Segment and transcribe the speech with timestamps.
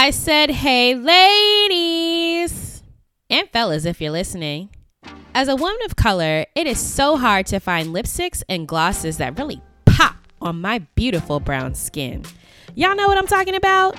[0.00, 2.82] I said, hey, ladies
[3.28, 4.70] and fellas, if you're listening.
[5.34, 9.38] As a woman of color, it is so hard to find lipsticks and glosses that
[9.38, 12.24] really pop on my beautiful brown skin.
[12.74, 13.94] Y'all know what I'm talking about?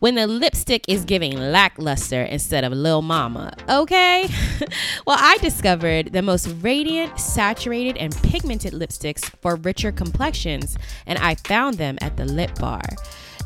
[0.00, 4.28] When the lipstick is giving lackluster instead of Lil Mama, okay?
[5.06, 10.76] well, I discovered the most radiant, saturated, and pigmented lipsticks for richer complexions,
[11.06, 12.82] and I found them at the Lip Bar.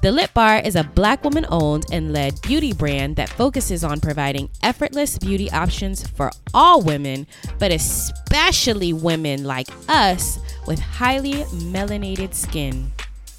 [0.02, 3.98] The Lip Bar is a black woman owned and led beauty brand that focuses on
[3.98, 7.26] providing effortless beauty options for all women,
[7.58, 12.92] but especially women like us with highly melanated skin.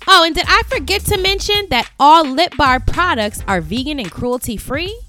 [0.08, 4.12] Oh, and did I forget to mention that all Lip Bar products are vegan and
[4.12, 5.00] cruelty free?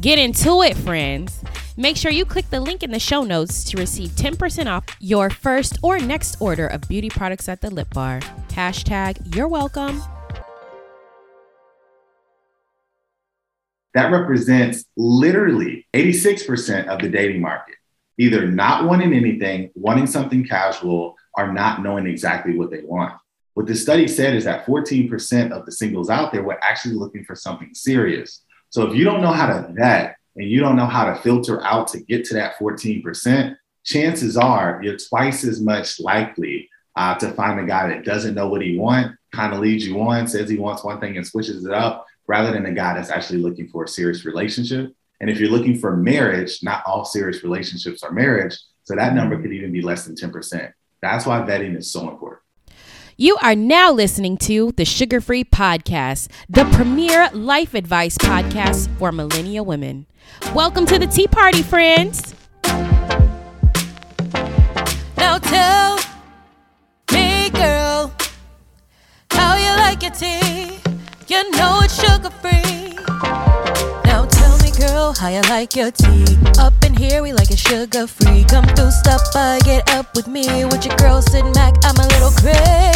[0.00, 1.42] Get into it, friends.
[1.76, 5.30] Make sure you click the link in the show notes to receive 10% off your
[5.30, 8.20] first or next order of beauty products at the Lip Bar.
[8.48, 10.02] Hashtag you're welcome.
[13.94, 17.76] That represents literally 86% of the dating market,
[18.18, 23.14] either not wanting anything, wanting something casual, or not knowing exactly what they want.
[23.54, 27.24] What the study said is that 14% of the singles out there were actually looking
[27.24, 28.42] for something serious.
[28.70, 31.64] So if you don't know how to vet and you don't know how to filter
[31.64, 37.30] out to get to that 14%, chances are you're twice as much likely uh, to
[37.32, 40.48] find a guy that doesn't know what he wants, kind of leads you on, says
[40.48, 43.68] he wants one thing and switches it up, rather than a guy that's actually looking
[43.68, 44.94] for a serious relationship.
[45.20, 48.56] And if you're looking for marriage, not all serious relationships are marriage.
[48.84, 50.72] So that number could even be less than 10%.
[51.00, 52.40] That's why vetting is so important.
[53.16, 59.12] You are now listening to the Sugar Free Podcast, the premier life advice podcast for
[59.12, 60.06] millennial women.
[60.52, 62.34] Welcome to the Tea Party, friends.
[65.16, 66.00] Now tell
[67.12, 68.12] me, girl,
[69.30, 70.83] how you like your tea.
[71.26, 72.96] You know it's sugar free.
[74.04, 76.36] Now tell me, girl, how you like your tea.
[76.58, 78.44] Up in here, we like it sugar free.
[78.44, 80.66] Come through, stop by, get up with me.
[80.66, 82.93] With your girl sitting back, I'm a little crazy.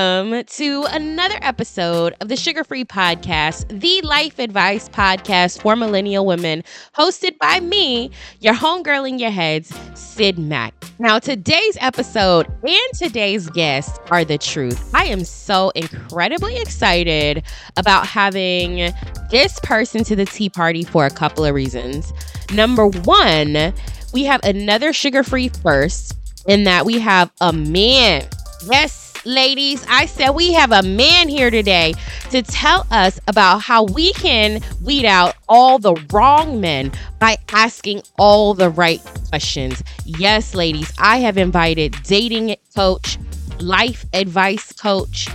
[0.00, 6.24] Welcome to another episode of the Sugar Free Podcast, the life advice podcast for millennial
[6.24, 6.64] women,
[6.96, 8.10] hosted by me,
[8.40, 10.72] your homegirl in your heads, Syd Mack.
[10.98, 14.90] Now, today's episode and today's guest are the truth.
[14.94, 17.44] I am so incredibly excited
[17.76, 18.94] about having
[19.30, 22.10] this person to the tea party for a couple of reasons.
[22.54, 23.74] Number one,
[24.14, 26.16] we have another sugar free first
[26.46, 28.26] in that we have a man.
[28.66, 31.94] Yes, ladies, I said we have a man here today
[32.30, 38.02] to tell us about how we can weed out all the wrong men by asking
[38.18, 39.82] all the right questions.
[40.04, 43.18] Yes, ladies, I have invited dating coach,
[43.60, 45.28] life advice coach,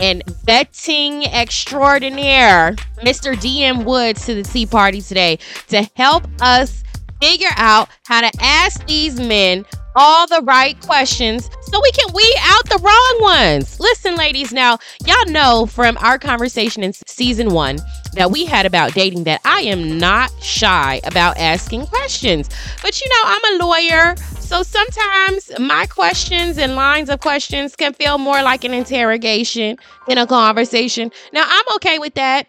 [0.00, 2.72] and vetting extraordinaire,
[3.02, 3.34] Mr.
[3.34, 5.38] DM Woods, to the tea party today
[5.68, 6.84] to help us
[7.20, 9.64] figure out how to ask these men
[9.96, 13.80] all the right questions so we can weed out the wrong ones.
[13.80, 17.78] Listen, ladies, now, y'all know from our conversation in season one
[18.14, 22.48] that we had about dating that I am not shy about asking questions.
[22.80, 27.92] But you know, I'm a lawyer, so sometimes my questions and lines of questions can
[27.92, 29.76] feel more like an interrogation
[30.06, 31.10] than a conversation.
[31.32, 32.46] Now, I'm okay with that.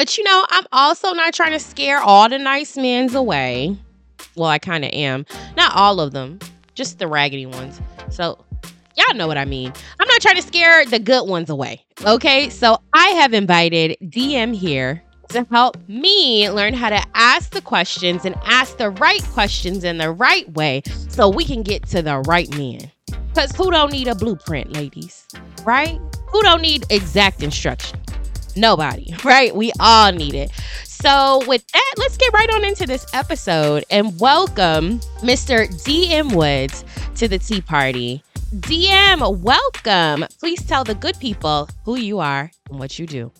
[0.00, 3.76] But you know, I'm also not trying to scare all the nice men's away.
[4.34, 5.26] Well, I kind of am.
[5.58, 6.38] Not all of them
[6.74, 7.78] just the raggedy ones.
[8.08, 8.42] So
[8.96, 9.74] y'all know what I mean.
[9.98, 11.84] I'm not trying to scare the good ones away.
[12.06, 17.60] Okay, so I have invited DM here to help me learn how to ask the
[17.60, 20.80] questions and ask the right questions in the right way
[21.10, 22.90] so we can get to the right men.
[23.28, 25.26] Because who don't need a blueprint, ladies?
[25.66, 26.00] Right?
[26.28, 28.00] Who don't need exact instruction?
[28.56, 29.54] Nobody, right?
[29.54, 30.50] We all need it.
[30.84, 35.66] So, with that, let's get right on into this episode and welcome Mr.
[35.84, 36.84] DM Woods
[37.16, 38.22] to the tea party.
[38.56, 40.26] DM, welcome.
[40.38, 43.32] Please tell the good people who you are and what you do.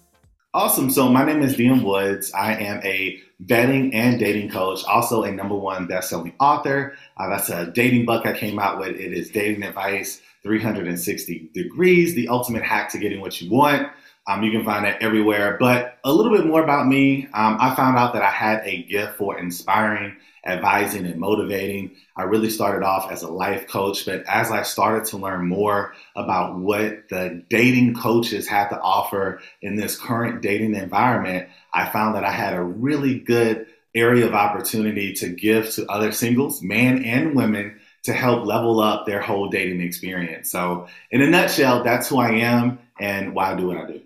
[0.54, 0.90] Awesome.
[0.90, 2.32] So, my name is DM Woods.
[2.32, 6.94] I am a vetting and dating coach, also a number one best-selling author.
[7.16, 8.96] Uh, that's a dating book I came out with.
[8.96, 13.88] It is Dating Advice 360 Degrees, the ultimate hack to getting what you want.
[14.30, 15.56] Um, you can find that everywhere.
[15.58, 17.24] But a little bit more about me.
[17.34, 20.14] Um, I found out that I had a gift for inspiring,
[20.46, 21.96] advising, and motivating.
[22.16, 25.94] I really started off as a life coach, but as I started to learn more
[26.14, 32.14] about what the dating coaches had to offer in this current dating environment, I found
[32.14, 33.66] that I had a really good
[33.96, 39.06] area of opportunity to give to other singles, men and women, to help level up
[39.06, 40.50] their whole dating experience.
[40.50, 44.00] So, in a nutshell, that's who I am and why I do what I do.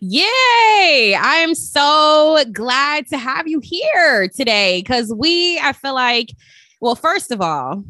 [0.00, 1.16] Yay!
[1.20, 6.30] I am so glad to have you here today because we, I feel like,
[6.80, 7.84] well, first of all,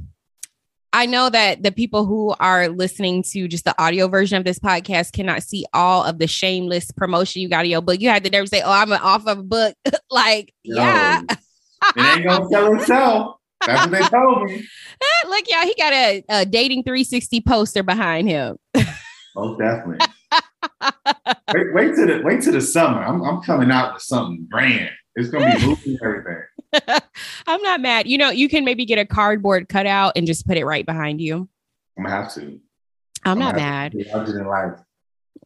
[0.92, 4.58] I know that the people who are listening to just the audio version of this
[4.58, 8.00] podcast cannot see all of the shameless promotion you got in your book.
[8.00, 9.74] You had to never say, "Oh, I'm an off of a book."
[10.10, 11.38] like, no, yeah, it
[11.98, 13.36] ain't gonna sell itself.
[13.64, 14.66] That's what they told me.
[14.98, 18.56] Eh, look, y'all, he got a, a dating 360 poster behind him.
[19.34, 20.06] Most definitely.
[21.52, 23.02] wait, wait to the wait to the summer.
[23.02, 24.90] I'm, I'm coming out with something grand.
[25.14, 26.42] It's gonna be moving everything.
[27.46, 28.06] I'm not mad.
[28.06, 31.20] You know, you can maybe get a cardboard cutout and just put it right behind
[31.20, 31.46] you.
[31.98, 32.40] I'm gonna have to.
[32.40, 33.94] I'm, I'm not mad.
[34.12, 34.80] Larger than life.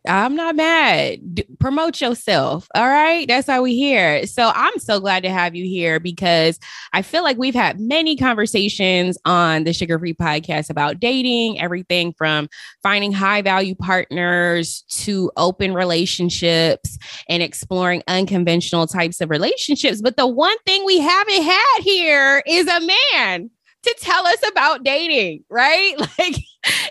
[0.06, 1.34] I'm not mad.
[1.34, 2.66] D- promote yourself.
[2.74, 3.28] All right.
[3.28, 4.26] That's why we here.
[4.26, 6.58] So I'm so glad to have you here because
[6.94, 12.14] I feel like we've had many conversations on the Sugar Free podcast about dating, everything
[12.14, 12.48] from
[12.82, 16.98] finding high value partners to open relationships
[17.28, 20.00] and exploring unconventional types of relationships.
[20.00, 23.50] But the one thing we haven't had here is a man
[23.82, 25.94] to tell us about dating, right?
[26.18, 26.36] Like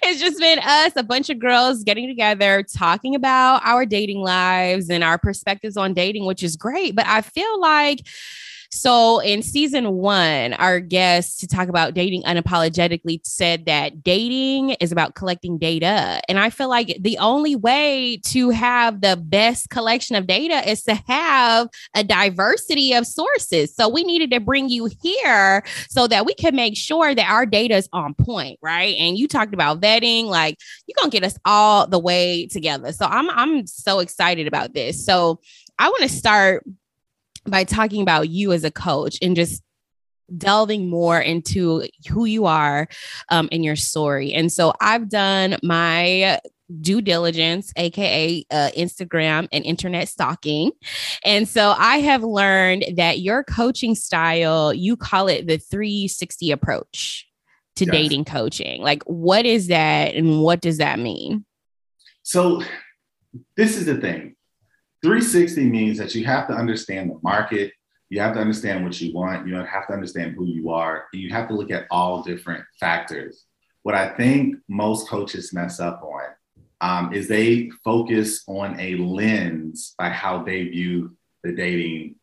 [0.02, 4.90] it's just been us, a bunch of girls getting together, talking about our dating lives
[4.90, 6.96] and our perspectives on dating, which is great.
[6.96, 8.00] But I feel like
[8.72, 14.92] so in season one, our guest to talk about dating unapologetically said that dating is
[14.92, 16.22] about collecting data.
[16.30, 20.84] And I feel like the only way to have the best collection of data is
[20.84, 23.74] to have a diversity of sources.
[23.76, 27.48] So we needed to bring you here so that we can make sure that our
[27.48, 28.96] data is on point, right?
[28.98, 32.92] And you talked about vetting, like you're gonna get us all the way together.
[32.92, 35.04] So I'm I'm so excited about this.
[35.04, 35.40] So
[35.80, 36.64] I want to start
[37.46, 39.64] by talking about you as a coach and just
[40.38, 42.88] delving more into who you are
[43.30, 44.34] um, in your story.
[44.34, 46.40] And so I've done my
[46.82, 50.72] due diligence, aka uh, Instagram and internet stalking.
[51.26, 57.28] And so I have learned that your coaching style, you call it the 360 approach
[57.78, 57.92] to yes.
[57.92, 58.82] dating coaching.
[58.82, 61.46] Like, what is that and what does that mean?
[62.22, 62.62] So,
[63.56, 64.36] this is the thing
[65.04, 67.72] 360 means that you have to understand the market,
[68.10, 71.22] you have to understand what you want, you have to understand who you are, and
[71.22, 73.46] you have to look at all different factors.
[73.84, 76.24] What I think most coaches mess up on
[76.82, 82.16] um, is they focus on a lens by how they view the dating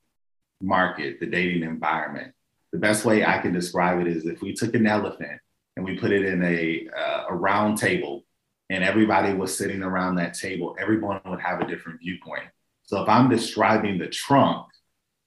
[0.60, 2.32] market, the dating environment.
[2.72, 5.40] The best way I can describe it is if we took an elephant
[5.76, 8.24] and we put it in a, uh, a round table
[8.68, 12.44] and everybody was sitting around that table, everyone would have a different viewpoint.
[12.86, 14.66] So if I'm describing the trunk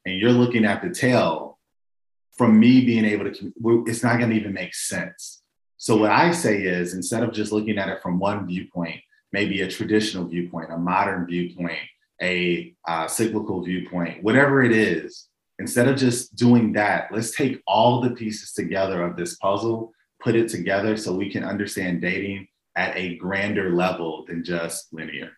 [0.06, 1.60] and you're looking at the tail,
[2.32, 3.54] from me being able to,
[3.86, 5.42] it's not going to even make sense.
[5.76, 9.02] So what I say is instead of just looking at it from one viewpoint,
[9.34, 11.80] maybe a traditional viewpoint, a modern viewpoint,
[12.22, 15.28] a uh, cyclical viewpoint, whatever it is,
[15.60, 19.92] instead of just doing that, let's take all the pieces together of this puzzle,
[20.22, 22.48] put it together so we can understand dating
[22.78, 25.32] at a grander level than just linear.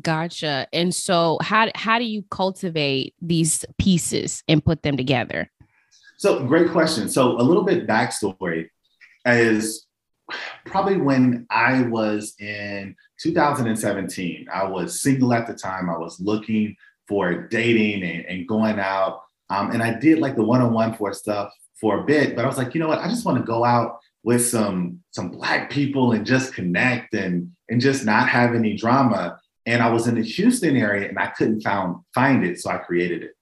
[0.00, 0.66] Gotcha.
[0.72, 5.50] And so how how do you cultivate these pieces and put them together?
[6.18, 7.08] So great question.
[7.08, 8.68] So a little bit backstory
[9.26, 9.86] is
[10.64, 15.90] probably when I was in 2017, I was single at the time.
[15.90, 19.22] I was looking for dating and, and going out.
[19.50, 22.56] Um, and I did like the one-on-one for stuff for a bit, but I was
[22.56, 23.00] like, you know what?
[23.00, 27.52] I just want to go out with some some black people and just connect and
[27.68, 29.38] and just not have any drama.
[29.66, 32.78] And I was in the Houston area and I couldn't found, find it, so I
[32.78, 33.32] created it.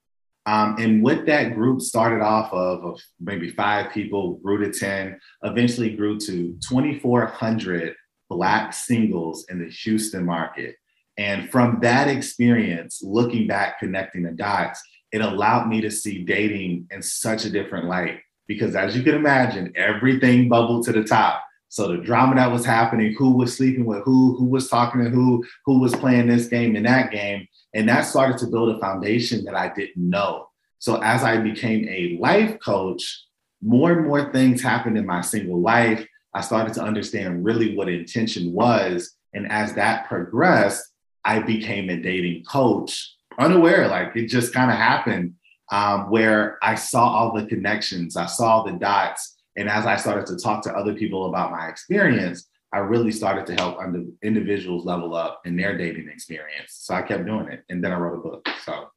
[0.45, 5.19] Um, and what that group started off of, of maybe five people, grew to 10,
[5.45, 7.95] eventually grew to 2,400
[8.29, 10.76] Black singles in the Houston market.
[11.19, 16.88] And from that experience, looking back, connecting the dots, it allowed me to see dating
[16.91, 18.21] in such a different light.
[18.49, 21.45] Because as you can imagine, everything bubbled to the top.
[21.73, 25.09] So the drama that was happening, who was sleeping with who, who was talking to
[25.09, 27.49] who, who was playing this game and that game.
[27.73, 30.49] And that started to build a foundation that I didn't know.
[30.81, 33.25] So as I became a life coach,
[33.62, 36.07] more and more things happened in my single life.
[36.35, 39.14] I started to understand really what intention was.
[39.33, 40.85] And as that progressed,
[41.25, 45.37] I became a dating coach, unaware, like it just kind of happened
[45.71, 49.32] um, where I saw all the connections, I saw the dots.
[49.57, 53.47] And as I started to talk to other people about my experience, I really started
[53.47, 56.69] to help under individuals level up in their dating experience.
[56.71, 57.65] So I kept doing it.
[57.69, 58.49] And then I wrote a book.
[58.65, 58.89] So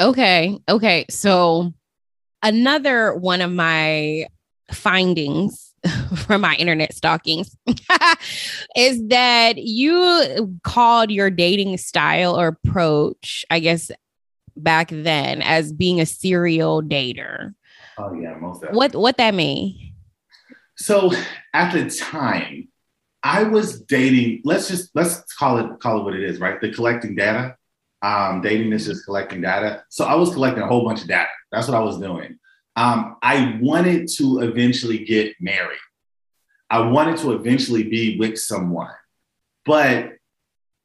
[0.00, 0.58] Okay.
[0.68, 1.04] Okay.
[1.10, 1.72] So
[2.42, 4.26] another one of my
[4.72, 5.74] findings
[6.16, 7.56] from my internet stalkings
[8.76, 13.90] is that you called your dating style or approach, I guess,
[14.56, 17.54] back then as being a serial dater.
[18.02, 18.76] Oh yeah, most definitely.
[18.78, 19.94] What what that mean?
[20.76, 21.12] So
[21.54, 22.68] at the time,
[23.22, 24.42] I was dating.
[24.44, 26.60] Let's just let's call it call it what it is, right?
[26.60, 27.56] The collecting data.
[28.02, 29.84] Um, dating is just collecting data.
[29.88, 31.28] So I was collecting a whole bunch of data.
[31.52, 32.38] That's what I was doing.
[32.74, 35.78] Um, I wanted to eventually get married.
[36.68, 38.90] I wanted to eventually be with someone,
[39.64, 40.14] but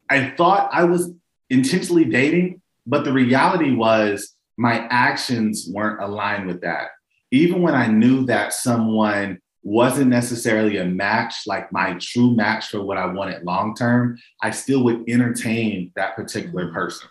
[0.09, 1.11] I thought I was
[1.49, 2.61] intentionally dating.
[2.85, 6.89] But the reality was my actions weren't aligned with that.
[7.31, 12.81] Even when I knew that someone wasn't necessarily a match, like my true match for
[12.81, 16.75] what I wanted long term, I still would entertain that particular mm-hmm.
[16.75, 17.09] person.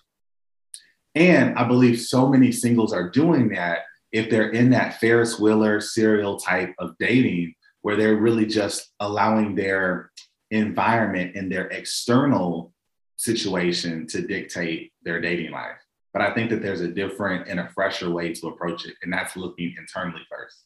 [1.15, 3.81] And I believe so many singles are doing that
[4.13, 9.55] if they're in that Ferris Wheeler serial type of dating, where they're really just allowing
[9.55, 10.11] their
[10.51, 12.73] environment and their external
[13.17, 15.79] situation to dictate their dating life.
[16.17, 19.13] But I think that there's a different and a fresher way to approach it, and
[19.13, 20.65] that's looking internally first.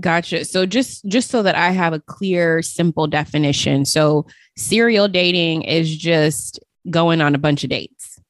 [0.00, 0.44] Gotcha.
[0.44, 3.84] So just just so that I have a clear, simple definition.
[3.84, 8.20] So serial dating is just going on a bunch of dates.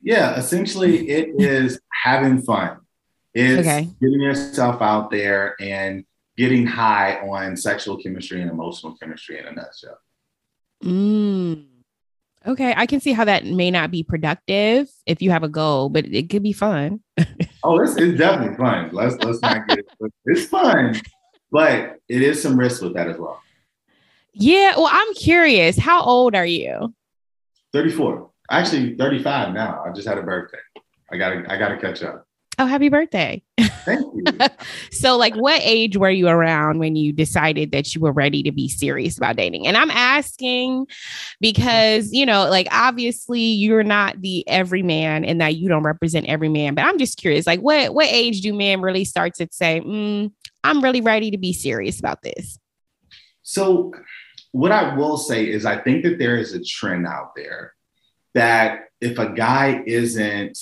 [0.00, 2.78] Yeah, essentially it is having fun.
[3.34, 3.90] It's okay.
[4.00, 6.06] getting yourself out there and
[6.38, 9.98] getting high on sexual chemistry and emotional chemistry in a nutshell.
[10.82, 11.75] Mm.
[12.46, 15.88] Okay, I can see how that may not be productive if you have a goal,
[15.88, 17.00] but it could be fun.
[17.64, 18.90] oh, it's, it's definitely fun.
[18.92, 19.86] Let's let's not get it.
[20.26, 21.00] It's fun,
[21.50, 23.40] but it is some risk with that as well.
[24.32, 25.76] Yeah, well, I'm curious.
[25.76, 26.94] How old are you?
[27.72, 28.30] 34.
[28.50, 29.82] Actually, 35 now.
[29.84, 30.58] I just had a birthday.
[31.10, 32.26] I gotta I gotta catch up.
[32.58, 33.42] Oh, happy birthday.
[33.58, 34.24] Thank you.
[34.90, 38.50] so, like, what age were you around when you decided that you were ready to
[38.50, 39.66] be serious about dating?
[39.66, 40.86] And I'm asking
[41.38, 46.26] because, you know, like, obviously you're not the every man and that you don't represent
[46.26, 49.48] every man, but I'm just curious, like, what, what age do men really start to
[49.50, 50.32] say, mm,
[50.64, 52.58] I'm really ready to be serious about this?
[53.42, 53.92] So,
[54.52, 57.74] what I will say is, I think that there is a trend out there
[58.32, 60.58] that if a guy isn't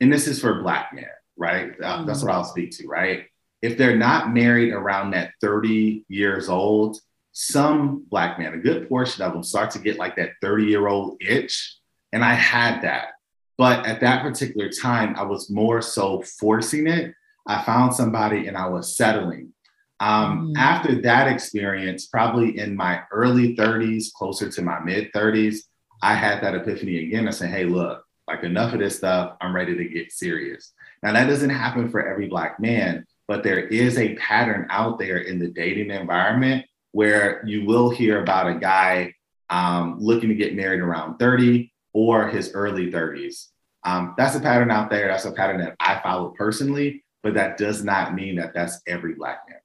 [0.00, 1.04] and this is for black men,
[1.36, 1.72] right?
[1.82, 3.24] Uh, that's what I'll speak to, right?
[3.62, 6.98] If they're not married around that 30 years old,
[7.32, 10.86] some black men, a good portion of them start to get like that 30 year
[10.86, 11.78] old itch.
[12.12, 13.08] And I had that.
[13.56, 17.14] But at that particular time, I was more so forcing it.
[17.46, 19.52] I found somebody and I was settling.
[20.00, 20.58] Um, mm.
[20.58, 25.58] After that experience, probably in my early 30s, closer to my mid 30s,
[26.02, 27.26] I had that epiphany again.
[27.26, 29.36] I said, hey, look, like enough of this stuff.
[29.40, 30.72] I'm ready to get serious.
[31.02, 35.18] Now that doesn't happen for every black man, but there is a pattern out there
[35.18, 39.12] in the dating environment where you will hear about a guy
[39.50, 43.48] um, looking to get married around 30 or his early 30s.
[43.84, 45.08] Um, that's a pattern out there.
[45.08, 49.14] That's a pattern that I follow personally, but that does not mean that that's every
[49.14, 49.58] black man.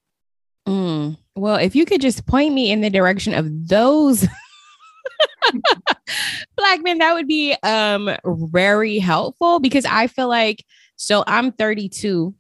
[0.68, 1.18] Mm.
[1.36, 4.28] Well, if you could just point me in the direction of those
[6.60, 10.64] black men, that would be um very helpful because I feel like
[10.98, 12.34] so I'm 32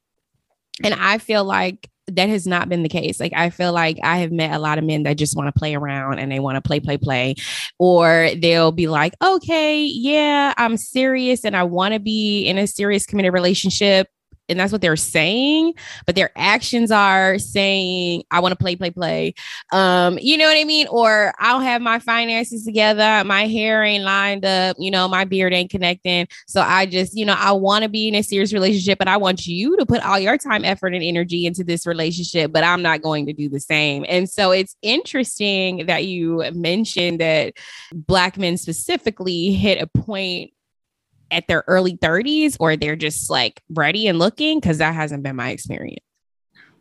[0.84, 3.20] and I feel like that has not been the case.
[3.20, 5.58] Like I feel like I have met a lot of men that just want to
[5.58, 7.36] play around and they want to play, play, play,
[7.78, 12.68] or they'll be like, okay, yeah, I'm serious and I want to be in a
[12.68, 14.08] serious committed relationship
[14.50, 15.74] and that's what they're saying
[16.06, 19.34] but their actions are saying i want to play play play.
[19.72, 20.88] Um you know what i mean?
[20.88, 25.54] Or i'll have my finances together my hair ain't lined up you know my beard
[25.54, 26.28] ain't connecting.
[26.48, 29.18] So i just you know i want to be in a serious relationship but i
[29.18, 32.82] want you to put all your time effort and energy into this relationship but i'm
[32.82, 34.06] not going to do the same.
[34.08, 37.54] And so it's interesting that you mentioned that
[37.94, 40.52] black men specifically hit a point
[41.32, 44.60] at their early 30s or they're just like ready and looking?
[44.60, 46.04] Because that hasn't been my experience.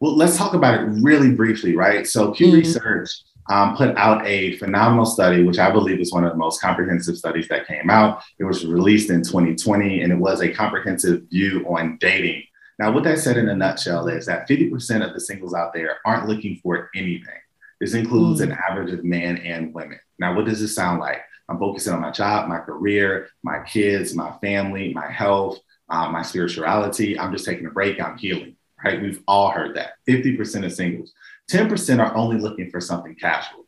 [0.01, 2.07] Well, let's talk about it really briefly, right?
[2.07, 2.57] So, Pew mm-hmm.
[2.57, 3.11] Research
[3.51, 7.17] um, put out a phenomenal study, which I believe is one of the most comprehensive
[7.17, 8.23] studies that came out.
[8.39, 12.45] It was released in 2020, and it was a comprehensive view on dating.
[12.79, 15.97] Now, what that said in a nutshell is that 50% of the singles out there
[16.05, 17.35] aren't looking for anything.
[17.81, 18.53] This includes mm-hmm.
[18.53, 19.99] an average of men and women.
[20.19, 21.21] Now, what does this sound like?
[21.49, 26.23] I'm focusing on my job, my career, my kids, my family, my health, uh, my
[26.23, 27.19] spirituality.
[27.19, 28.01] I'm just taking a break.
[28.01, 29.01] I'm healing, right?
[29.01, 29.93] We've all heard that.
[30.07, 31.13] 50% of singles.
[31.51, 33.67] 10% are only looking for something casual.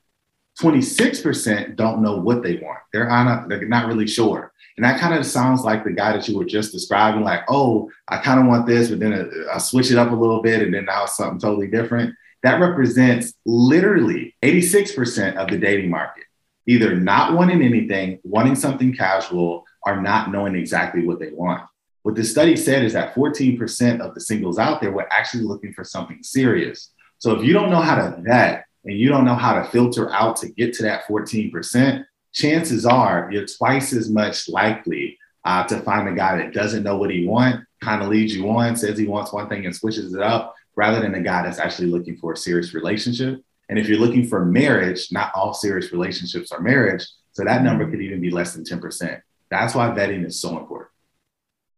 [0.60, 2.80] 26% don't know what they want.
[2.92, 3.08] They're
[3.48, 4.52] they're not really sure.
[4.76, 7.90] And that kind of sounds like the guy that you were just describing, like, oh,
[8.08, 10.62] I kind of want this, but then I, I switch it up a little bit
[10.62, 12.14] and then now it's something totally different.
[12.42, 16.24] That represents literally 86% of the dating market,
[16.66, 21.62] either not wanting anything, wanting something casual, or not knowing exactly what they want.
[22.02, 25.72] What the study said is that 14% of the singles out there were actually looking
[25.72, 26.92] for something serious.
[27.18, 30.10] So if you don't know how to vet and you don't know how to filter
[30.10, 35.80] out to get to that 14%, chances are you're twice as much likely uh, to
[35.80, 38.98] find a guy that doesn't know what he wants, kind of leads you on, says
[38.98, 42.16] he wants one thing and switches it up, rather than a guy that's actually looking
[42.16, 43.42] for a serious relationship.
[43.70, 47.06] And if you're looking for marriage, not all serious relationships are marriage.
[47.32, 49.22] So that number could even be less than 10%.
[49.48, 50.90] That's why vetting is so important.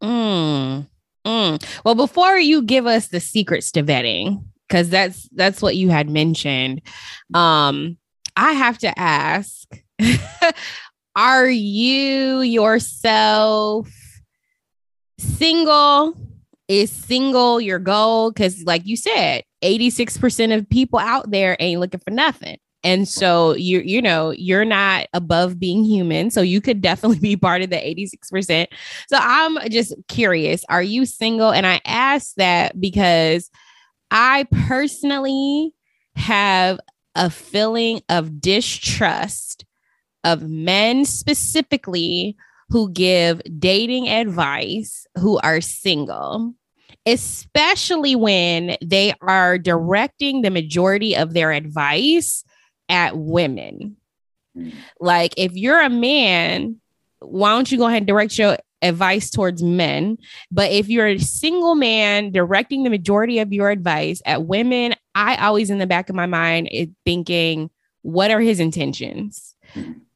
[0.03, 0.89] Mm,
[1.27, 1.81] mm.
[1.85, 6.09] Well, before you give us the secrets to vetting, because that's that's what you had
[6.09, 6.81] mentioned,
[7.35, 7.99] um,
[8.35, 9.69] I have to ask
[11.15, 13.91] Are you yourself
[15.19, 16.17] single?
[16.69, 18.31] Is single your goal?
[18.31, 22.59] Because, like you said, 86% of people out there ain't looking for nothing.
[22.85, 26.31] And so you you know, you're not above being human.
[26.31, 28.67] So you could definitely be part of the 86%.
[29.09, 31.53] So I'm just curious, are you single?
[31.53, 33.51] And I ask that because
[34.11, 35.73] I personally
[36.17, 36.81] have
[37.15, 39.65] a feeling of distrust
[40.25, 42.37] of men specifically
[42.69, 46.55] who give dating advice who are single,
[47.07, 52.45] especially when they are directing the majority of their advice
[52.89, 53.97] at women.
[55.01, 56.77] Like, if you're a man,
[57.21, 60.19] why don't you go ahead and direct your advice towards men?
[60.51, 65.37] But if you're a single man directing the majority of your advice at women, I
[65.37, 67.71] always in the back of my mind is thinking,
[68.03, 69.55] what are his intentions?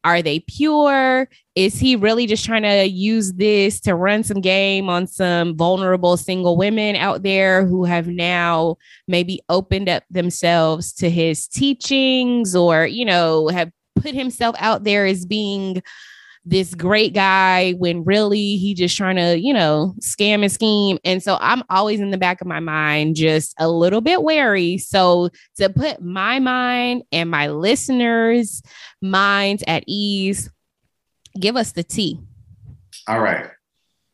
[0.06, 1.28] Are they pure?
[1.56, 6.16] Is he really just trying to use this to run some game on some vulnerable
[6.16, 8.76] single women out there who have now
[9.08, 15.06] maybe opened up themselves to his teachings or, you know, have put himself out there
[15.06, 15.82] as being
[16.46, 20.96] this great guy when really he just trying to, you know, scam and scheme.
[21.04, 24.78] And so I'm always in the back of my mind, just a little bit wary.
[24.78, 28.62] So to put my mind and my listeners'
[29.02, 30.48] minds at ease,
[31.38, 32.20] give us the tea.
[33.08, 33.50] All right.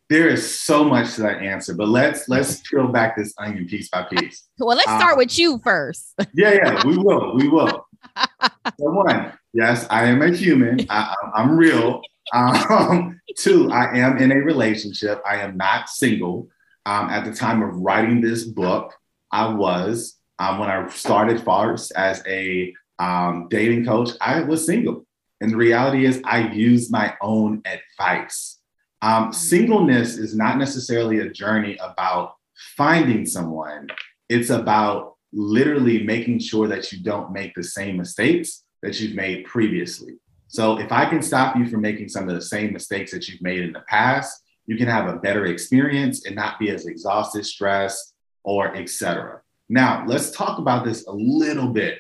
[0.09, 3.89] There is so much to that answer, but let's let's peel back this onion piece
[3.89, 4.47] by piece.
[4.59, 6.15] well, let's start um, with you first.
[6.35, 7.35] yeah, yeah, we will.
[7.35, 7.87] We will.
[8.19, 10.87] so one, yes, I am a human.
[10.91, 12.03] I, I'm real.
[12.33, 15.23] Um, two, I am in a relationship.
[15.27, 16.49] I am not single.
[16.85, 18.95] Um, at the time of writing this book,
[19.31, 20.19] I was.
[20.39, 25.07] Um, when I started first as a um, dating coach, I was single.
[25.41, 28.59] And the reality is, I used my own advice.
[29.03, 32.35] Um, singleness is not necessarily a journey about
[32.77, 33.89] finding someone,
[34.29, 39.45] it's about literally making sure that you don't make the same mistakes that you've made
[39.47, 40.15] previously.
[40.53, 43.41] So if I can stop you from making some of the same mistakes that you've
[43.41, 47.47] made in the past, you can have a better experience and not be as exhausted,
[47.47, 48.13] stressed,
[48.45, 49.41] or etc.
[49.71, 51.99] Now, let's talk about this a little bit.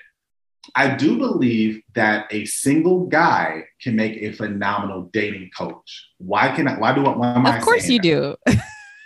[0.75, 6.11] I do believe that a single guy can make a phenomenal dating coach.
[6.19, 6.79] Why can I?
[6.79, 7.17] Why do I?
[7.17, 7.57] Why am of I?
[7.57, 8.37] Of course, you that?
[8.47, 8.53] do.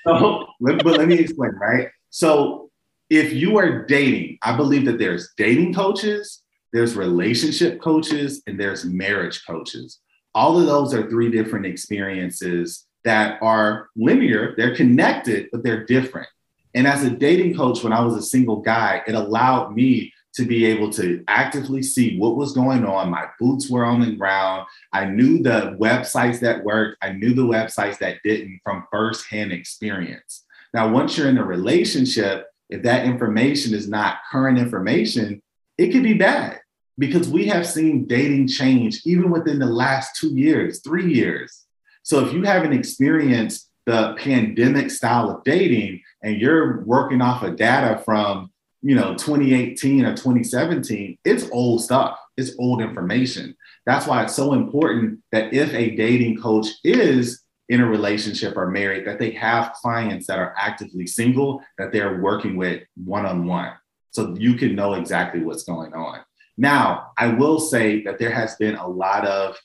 [0.07, 1.53] so, let, but let me explain.
[1.53, 1.87] Right.
[2.11, 2.73] So,
[3.11, 8.85] if you are dating, I believe that there's dating coaches there's relationship coaches, and there's
[8.85, 10.01] marriage coaches.
[10.35, 16.29] All of those are three different experiences that are linear, they're connected, but they're different.
[16.75, 20.45] And as a dating coach, when I was a single guy, it allowed me to
[20.45, 23.11] be able to actively see what was going on.
[23.11, 24.67] My boots were on the ground.
[24.93, 30.45] I knew the websites that worked, I knew the websites that didn't from firsthand experience.
[30.75, 35.41] Now, once you're in a relationship, if that information is not current information,
[35.79, 36.61] it could be bad
[36.99, 41.67] because we have seen dating change even within the last two years, three years.
[42.03, 47.57] So if you haven't experienced the pandemic style of dating and you're working off of
[47.57, 48.51] data from
[48.83, 52.19] you know 2018 or 2017 it's old stuff.
[52.37, 53.57] It's old information.
[53.87, 58.71] That's why it's so important that if a dating coach is in a relationship or
[58.71, 63.73] married that they have clients that are actively single that they're working with one-on-one
[64.17, 66.21] so you can know exactly what's going on.
[66.57, 69.59] Now, I will say that there has been a lot of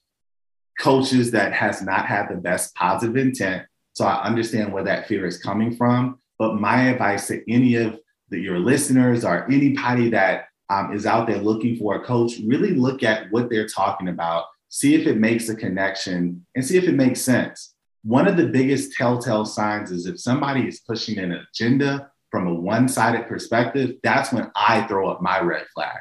[0.77, 3.65] coaches that has not had the best positive intent.
[3.93, 6.19] So I understand where that fear is coming from.
[6.37, 11.27] But my advice to any of the, your listeners or anybody that um, is out
[11.27, 15.17] there looking for a coach, really look at what they're talking about, see if it
[15.17, 17.73] makes a connection, and see if it makes sense.
[18.03, 22.53] One of the biggest telltale signs is if somebody is pushing an agenda from a
[22.53, 25.99] one sided perspective, that's when I throw up my red flag.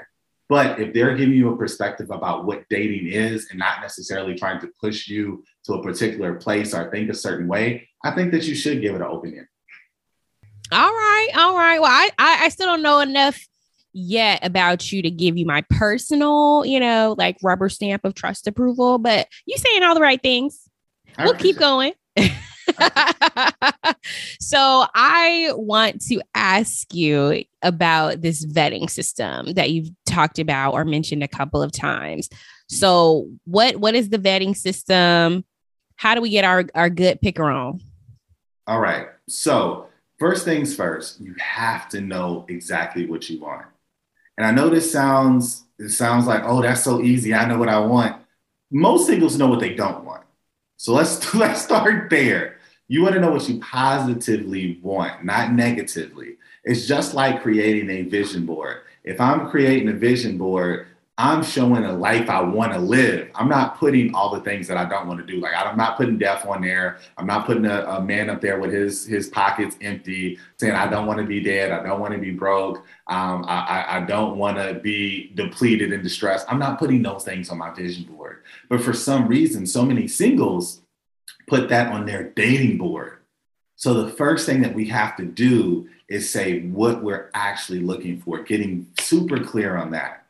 [0.48, 4.60] But if they're giving you a perspective about what dating is and not necessarily trying
[4.60, 8.44] to push you to a particular place or think a certain way, I think that
[8.44, 9.46] you should give it an open
[10.72, 11.80] All right, all right.
[11.80, 13.46] Well, I, I, I still don't know enough
[13.92, 18.46] yet about you to give you my personal, you know, like rubber stamp of trust
[18.46, 18.98] approval.
[18.98, 20.68] But you saying all the right things.
[21.18, 21.92] We'll keep going.
[24.40, 30.84] so I want to ask you about this vetting system that you've talked about or
[30.84, 32.28] mentioned a couple of times.
[32.68, 35.44] So what what is the vetting system?
[35.96, 37.80] How do we get our, our good picker on?
[38.66, 39.08] All right.
[39.28, 43.66] So first things first, you have to know exactly what you want.
[44.38, 47.34] And I know this sounds it sounds like, oh, that's so easy.
[47.34, 48.16] I know what I want.
[48.70, 50.22] Most singles know what they don't want.
[50.76, 52.59] So let's let's start there.
[52.90, 56.38] You want to know what you positively want, not negatively.
[56.64, 58.78] It's just like creating a vision board.
[59.04, 63.30] If I'm creating a vision board, I'm showing a life I want to live.
[63.36, 65.38] I'm not putting all the things that I don't want to do.
[65.38, 66.98] Like I'm not putting death on there.
[67.16, 70.88] I'm not putting a, a man up there with his his pockets empty, saying I
[70.88, 71.70] don't want to be dead.
[71.70, 72.78] I don't want to be broke.
[73.06, 76.44] Um, I, I don't want to be depleted and distressed.
[76.48, 78.42] I'm not putting those things on my vision board.
[78.68, 80.80] But for some reason, so many singles
[81.50, 83.18] put that on their dating board.
[83.76, 88.20] So the first thing that we have to do is say what we're actually looking
[88.20, 90.20] for, getting super clear on that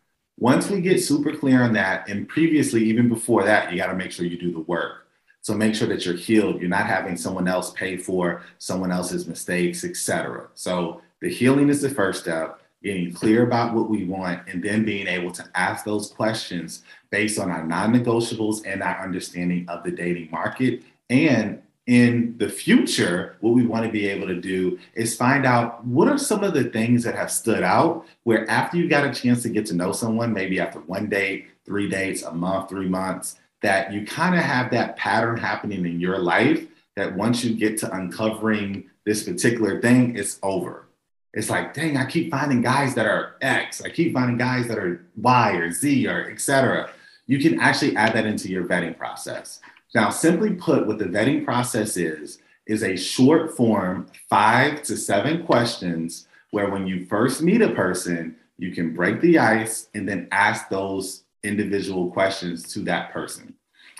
[0.40, 3.94] once we get super clear on that, and previously, even before that, you got to
[3.94, 5.06] make sure you do the work.
[5.42, 6.60] So make sure that you're healed.
[6.60, 10.48] You're not having someone else pay for someone else's mistakes, etc.
[10.54, 12.58] So the healing is the first step.
[12.82, 17.38] Getting clear about what we want, and then being able to ask those questions based
[17.38, 23.52] on our non-negotiables and our understanding of the dating market and in the future, what
[23.52, 26.64] we want to be able to do is find out what are some of the
[26.64, 29.90] things that have stood out where after you got a chance to get to know
[29.90, 34.40] someone, maybe after one date, three dates, a month, three months, that you kind of
[34.40, 39.80] have that pattern happening in your life that once you get to uncovering this particular
[39.80, 40.86] thing, it's over.
[41.32, 43.82] It's like, dang, I keep finding guys that are X.
[43.82, 46.90] I keep finding guys that are Y or Z or etc.
[47.26, 49.60] You can actually add that into your vetting process.
[49.94, 55.44] Now, simply put, what the vetting process is, is a short form, five to seven
[55.44, 60.28] questions where when you first meet a person, you can break the ice and then
[60.30, 63.54] ask those individual questions to that person.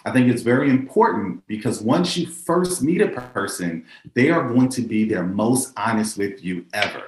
[0.05, 4.69] I think it's very important because once you first meet a person, they are going
[4.71, 7.03] to be their most honest with you ever.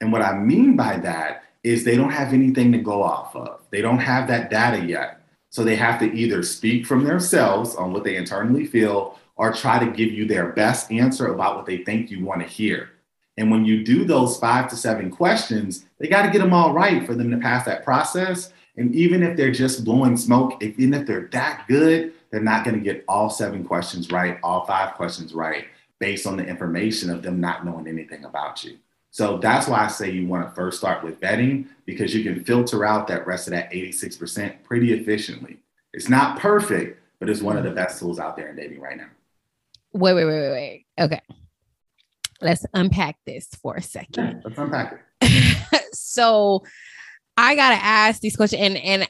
[0.00, 3.60] And what I mean by that is they don't have anything to go off of.
[3.70, 5.21] They don't have that data yet.
[5.52, 9.78] So they have to either speak from themselves on what they internally feel or try
[9.78, 12.88] to give you their best answer about what they think you want to hear.
[13.36, 16.72] And when you do those five to seven questions, they got to get them all
[16.72, 18.50] right for them to pass that process.
[18.78, 22.78] And even if they're just blowing smoke, even if they're that good, they're not going
[22.78, 25.66] to get all seven questions right, all five questions right,
[25.98, 28.78] based on the information of them not knowing anything about you.
[29.12, 32.42] So that's why I say you want to first start with vetting because you can
[32.42, 35.58] filter out that rest of that 86% pretty efficiently.
[35.92, 37.76] It's not perfect, but it's one of the mm-hmm.
[37.76, 39.08] best tools out there in dating right now.
[39.92, 40.86] Wait, wait, wait, wait, wait.
[40.98, 41.20] Okay.
[42.40, 44.24] Let's unpack this for a second.
[44.24, 45.84] Yeah, let's unpack it.
[45.92, 46.64] so
[47.36, 49.08] I gotta ask these questions, and and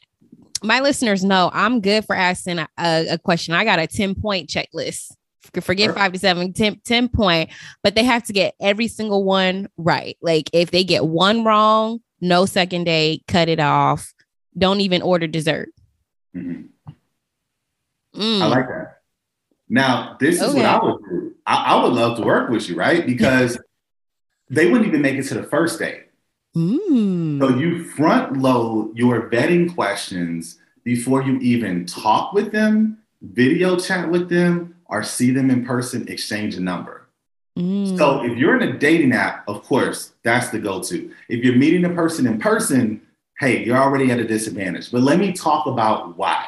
[0.64, 3.54] my listeners know I'm good for asking a, a question.
[3.54, 5.12] I got a 10 point checklist
[5.60, 7.50] forget five to seven, 10, 10 point,
[7.82, 10.16] but they have to get every single one right.
[10.22, 14.12] Like if they get one wrong, no second date, cut it off.
[14.56, 15.70] Don't even order dessert.
[16.34, 16.62] Mm-hmm.
[18.14, 18.42] Mm.
[18.42, 18.98] I like that.
[19.68, 20.58] Now, this is okay.
[20.58, 21.34] what I would do.
[21.46, 23.06] I, I, would love to work with you, right?
[23.12, 23.58] Because
[24.50, 26.04] they wouldn't even make it to the first date.
[26.54, 27.40] Mm.
[27.40, 34.10] So you front load your vetting questions before you even talk with them, video chat
[34.10, 37.08] with them, or see them in person, exchange a number.
[37.58, 37.96] Mm.
[37.98, 41.10] So if you're in a dating app, of course, that's the go-to.
[41.28, 43.00] If you're meeting a person in person,
[43.40, 44.92] hey, you're already at a disadvantage.
[44.92, 46.46] But let me talk about why.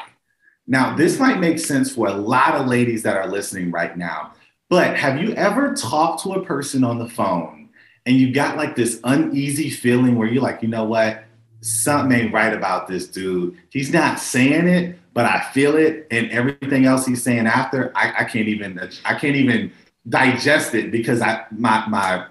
[0.67, 4.33] Now, this might make sense for a lot of ladies that are listening right now.
[4.69, 7.69] But have you ever talked to a person on the phone
[8.05, 11.25] and you got like this uneasy feeling where you're like, you know what?
[11.65, 13.57] something ain't right about this dude.
[13.69, 18.13] He's not saying it, but I feel it, and everything else he's saying after, I,
[18.19, 19.71] I can't even I can't even
[20.07, 22.25] digest it because I my my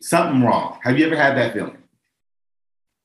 [0.00, 0.78] something wrong.
[0.84, 1.78] Have you ever had that feeling?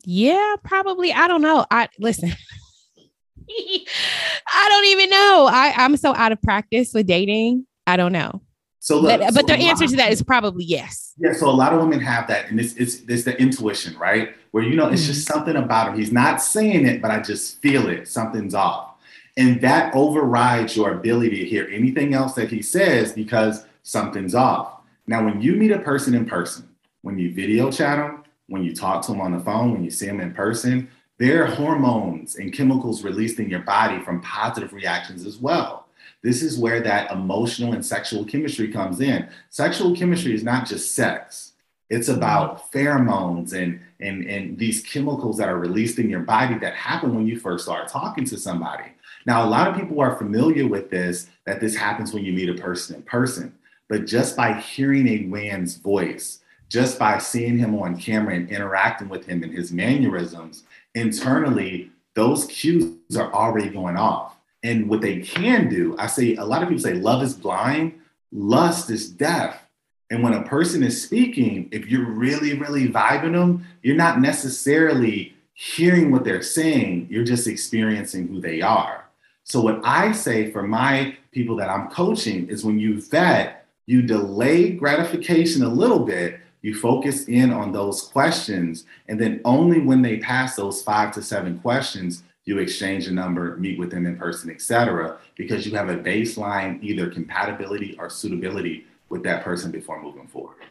[0.04, 1.14] Yeah, probably.
[1.14, 1.66] I don't know.
[1.72, 2.32] I listen.
[3.50, 5.50] I don't even know.
[5.52, 7.66] I, I'm so out of practice with dating.
[7.88, 8.42] I don't know.
[8.80, 11.14] So, look, but, so but the answer to that is probably yes.
[11.18, 11.34] Yeah.
[11.34, 14.36] So a lot of women have that, and it's it's, it's the intuition, right?
[14.52, 15.34] Where you know it's just Mm-hmm.
[15.38, 16.00] something about him.
[16.00, 18.08] He's not saying it, but I just feel it.
[18.08, 18.91] Something's off,
[19.38, 24.80] and that overrides your ability to hear anything else that he says because something's off.
[25.08, 26.68] Now, when you meet a person in person,
[27.02, 29.90] when you video chat them, when you talk to them on the phone, when you
[29.90, 34.74] see them in person, there are hormones and chemicals released in your body from positive
[34.74, 35.88] reactions as well.
[36.24, 39.28] This is where that emotional and sexual chemistry comes in.
[39.50, 41.54] Sexual chemistry is not just sex.
[41.90, 42.18] It's mm-hmm.
[42.18, 47.16] about pheromones and, and, and these chemicals that are released in your body that happen
[47.16, 48.86] when you first start talking to somebody.
[49.26, 52.50] Now, a lot of people are familiar with this, that this happens when you meet
[52.50, 53.54] a person in person.
[53.88, 59.10] But just by hearing a man's voice, just by seeing him on camera and interacting
[59.10, 60.64] with him and his mannerisms,
[60.96, 64.38] internally, those cues are already going off.
[64.64, 68.00] And what they can do, I say, a lot of people say love is blind,
[68.32, 69.68] lust is deaf.
[70.10, 75.36] And when a person is speaking, if you're really, really vibing them, you're not necessarily
[75.54, 79.06] hearing what they're saying, you're just experiencing who they are.
[79.52, 84.02] So, what I say for my people that I'm coaching is when you vet, you
[84.02, 90.02] delay gratification a little bit, you focus in on those questions, and then only when
[90.02, 94.16] they pass those five to seven questions, you exchange a number, meet with them in
[94.16, 100.02] person, etc., because you have a baseline either compatibility or suitability with that person before
[100.02, 100.64] moving forward.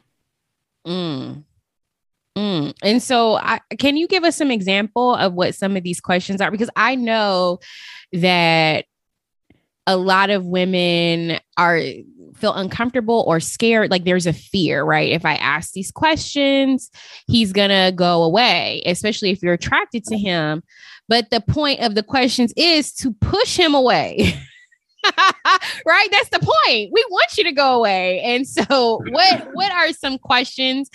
[0.86, 1.44] Mm.
[2.34, 2.72] Mm.
[2.82, 6.40] And so, I, can you give us some example of what some of these questions
[6.40, 6.50] are?
[6.50, 7.58] Because I know
[8.12, 8.84] that
[9.86, 11.80] a lot of women are
[12.36, 15.10] feel uncomfortable or scared like there's a fear right?
[15.10, 16.90] If i ask these questions
[17.26, 20.62] he's gonna go away especially if you're attracted to him.
[21.08, 24.40] But the point of the questions is to push him away
[25.86, 26.08] right?
[26.10, 26.90] That's the point.
[26.92, 28.20] We want you to go away.
[28.20, 30.90] And so what what are some questions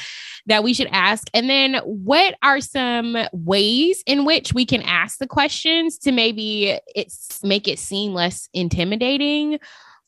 [0.46, 1.28] that we should ask?
[1.34, 6.80] And then what are some ways in which we can ask the questions to maybe
[6.96, 9.60] it's make it seem less intimidating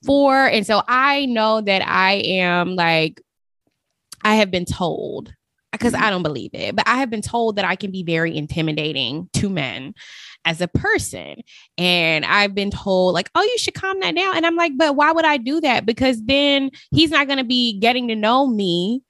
[0.05, 0.45] for?
[0.45, 3.21] And so i know that i am like
[4.23, 5.33] i have been told
[5.77, 6.03] because mm-hmm.
[6.03, 9.29] i don't believe it but i have been told that i can be very intimidating
[9.33, 9.93] to men
[10.47, 11.41] as a person.
[11.77, 14.37] And I've been told, like, oh, you should calm that down.
[14.37, 15.85] And I'm like, but why would I do that?
[15.85, 19.01] Because then he's not going to be getting to know me.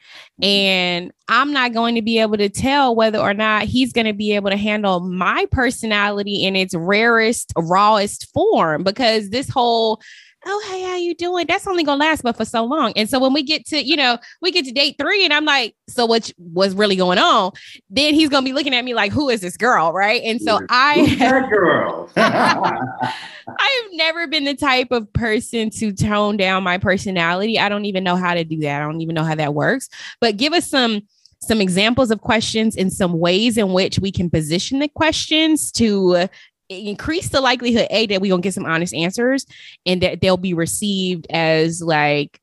[0.41, 0.45] Mm-hmm.
[0.45, 4.13] And I'm not going to be able to tell whether or not he's going to
[4.13, 8.84] be able to handle my personality in its rarest, rawest form.
[8.84, 10.01] Because this whole
[10.47, 11.45] oh hey how you doing?
[11.47, 12.93] That's only gonna last but for so long.
[12.95, 15.45] And so when we get to you know we get to date three and i'm
[15.45, 17.51] like so what what's really going on?
[17.89, 19.91] Then he's gonna be looking at me like who is this girl?
[19.91, 20.21] Right?
[20.23, 22.10] And so i girl.
[22.17, 23.12] i
[23.47, 27.60] have never been the type of person to tone down my personality.
[27.60, 28.81] I don't even know how to do that.
[28.81, 29.89] I don't even know how that works.
[30.21, 31.01] But give us some
[31.39, 36.27] some examples of questions and some ways in which we can position the questions to
[36.69, 39.45] increase the likelihood a that we're gonna get some honest answers
[39.86, 42.41] and that they'll be received as like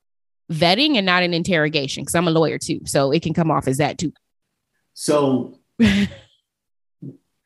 [0.51, 3.69] vetting and not an interrogation because i'm a lawyer too so it can come off
[3.69, 4.13] as that too
[4.95, 5.59] so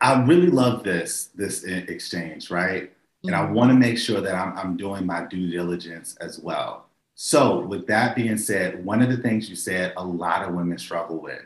[0.00, 2.92] I really love this this exchange, right?
[3.24, 3.54] And I mm-hmm.
[3.54, 6.86] want to make sure that I'm, I'm doing my due diligence as well.
[7.14, 10.78] So, with that being said, one of the things you said a lot of women
[10.78, 11.42] struggle with,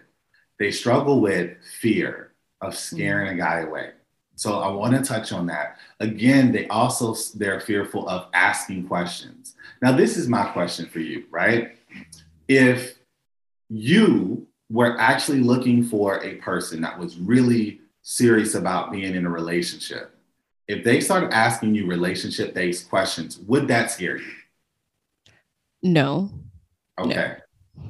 [0.59, 2.97] they struggle with fear of mm-hmm.
[2.97, 3.93] scaring a guy away.
[4.43, 5.77] So, I want to touch on that.
[6.01, 9.55] Again, they also they're fearful of asking questions.
[9.81, 11.79] Now, this is my question for you, right?
[12.49, 12.99] If
[13.69, 19.31] you were actually looking for a person that was really serious about being in a
[19.31, 20.13] relationship,
[20.67, 24.33] if they started asking you relationship based questions, would that scare you?
[25.85, 26.29] no
[26.99, 27.37] Okay.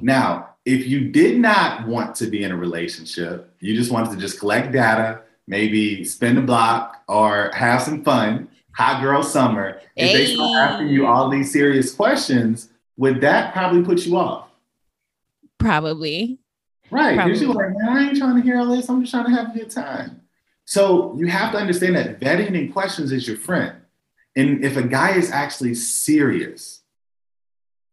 [0.01, 4.17] Now, if you did not want to be in a relationship, you just wanted to
[4.17, 10.11] just collect data, maybe spend a block or have some fun, hot girl summer, if
[10.13, 14.49] they start asking you all these serious questions, would that probably put you off?
[15.63, 16.37] probably
[16.91, 17.15] Right.
[17.15, 17.73] Because you're Probably.
[17.73, 18.87] like, man, I ain't trying to hear all this.
[18.87, 20.21] I'm just trying to have a good time.
[20.65, 23.75] So you have to understand that vetting and questions is your friend.
[24.35, 26.81] And if a guy is actually serious,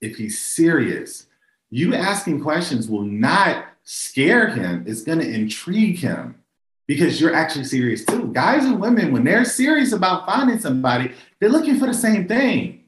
[0.01, 1.27] if he's serious,
[1.71, 4.85] you asking questions will not scare him.
[4.87, 6.40] It's going to intrigue him
[6.91, 8.27] because you're actually serious too.
[8.33, 12.83] Guys and women, when they're serious about finding somebody, they're looking for the same thing.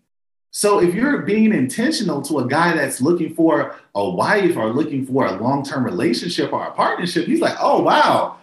[0.51, 5.07] So if you're being intentional to a guy that's looking for a wife or looking
[5.07, 8.39] for a long-term relationship or a partnership, he's like, oh wow,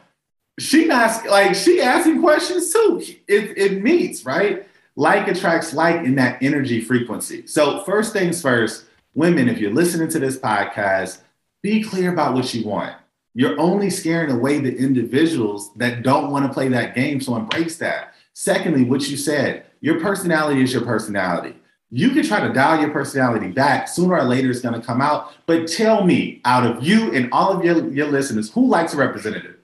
[0.59, 3.03] she not like she asking questions too.
[3.27, 4.65] It, it meets, right?
[4.95, 7.47] Like attracts like in that energy frequency.
[7.47, 11.19] So first things first, women, if you're listening to this podcast,
[11.61, 12.95] be clear about what you want.
[13.33, 17.21] You're only scaring away the individuals that don't want to play that game.
[17.21, 18.13] So embrace that.
[18.33, 21.55] Secondly, what you said, your personality is your personality.
[21.91, 23.87] You can try to dial your personality back.
[23.87, 25.33] Sooner or later, it's going to come out.
[25.45, 28.97] But tell me, out of you and all of your, your listeners, who likes a
[28.97, 29.55] representative?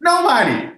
[0.00, 0.70] Nobody.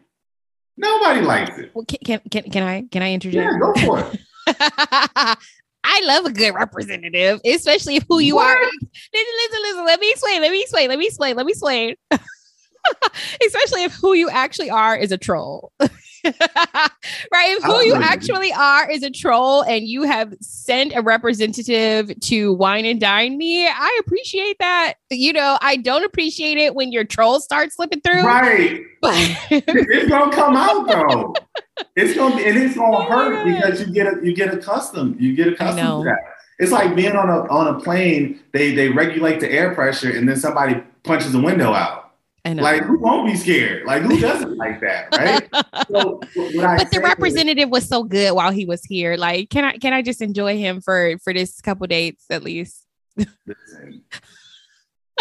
[0.76, 1.70] Nobody likes it.
[1.74, 3.50] Well, can, can, can, I can I interject?
[3.52, 5.38] Yeah, go for it.
[5.86, 8.56] I love a good representative, especially if who you what?
[8.56, 8.60] are.
[8.60, 8.80] Listen,
[9.12, 9.84] listen, listen.
[9.86, 10.42] Let me explain.
[10.42, 10.88] Let me explain.
[10.88, 11.36] Let me explain.
[11.36, 11.94] Let me explain.
[13.44, 15.72] especially if who you actually are is a troll.
[15.80, 15.92] right?
[17.34, 22.54] If who you actually are is a troll and you have sent a representative to
[22.54, 24.94] wine and dine me, I appreciate that.
[25.10, 28.24] You know, I don't appreciate it when your troll starts slipping through.
[28.24, 28.80] Right.
[29.02, 29.14] But
[29.50, 31.34] it's gonna come out though.
[31.94, 35.20] It's gonna be and it's gonna hurt because you get a, you get accustomed.
[35.20, 36.18] You get accustomed to that.
[36.58, 40.28] It's like being on a on a plane, they they regulate the air pressure and
[40.28, 42.06] then somebody punches a window out
[42.54, 43.86] like who won't be scared?
[43.86, 45.48] Like who doesn't like that, right?
[45.88, 49.16] So, but the representative is, was so good while he was here.
[49.16, 52.84] Like, can I can I just enjoy him for for this couple dates at least?
[53.16, 54.02] Listen,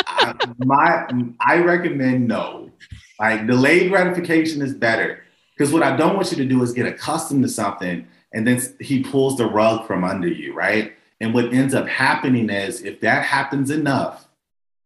[0.08, 1.08] I, my
[1.39, 2.72] I recommend no.
[3.20, 5.25] Like delayed gratification is better
[5.56, 8.62] because what I don't want you to do is get accustomed to something and then
[8.80, 10.94] he pulls the rug from under you, right?
[11.22, 14.28] And what ends up happening is if that happens enough,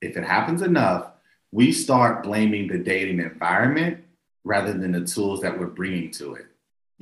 [0.01, 1.11] if it happens enough,
[1.51, 4.03] we start blaming the dating environment
[4.43, 6.45] rather than the tools that we're bringing to it.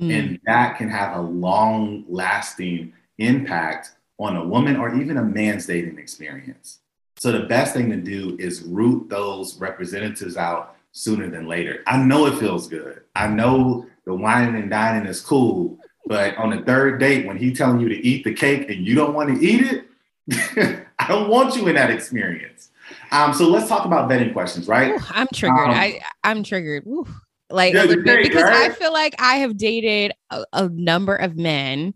[0.00, 0.18] Mm.
[0.18, 5.66] And that can have a long lasting impact on a woman or even a man's
[5.66, 6.78] dating experience.
[7.18, 11.82] So the best thing to do is root those representatives out sooner than later.
[11.86, 13.02] I know it feels good.
[13.14, 17.56] I know the wine and dining is cool, but on the third date, when he's
[17.56, 19.84] telling you to eat the cake and you don't want to eat
[20.26, 22.70] it, I don't want you in that experience.
[23.12, 24.92] Um, so let's talk about vetting questions, right?
[24.92, 25.56] Ooh, I'm triggered.
[25.56, 26.84] Um, I I'm triggered.
[26.86, 27.06] Ooh.
[27.50, 28.70] Like yeah, great, because right?
[28.70, 31.94] I feel like I have dated a, a number of men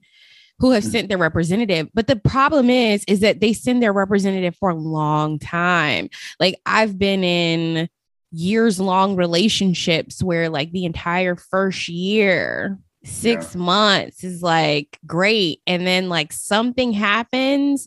[0.61, 4.55] who have sent their representative but the problem is is that they send their representative
[4.55, 7.89] for a long time like i've been in
[8.33, 13.61] years long relationships where like the entire first year six yeah.
[13.61, 17.87] months is like great and then like something happens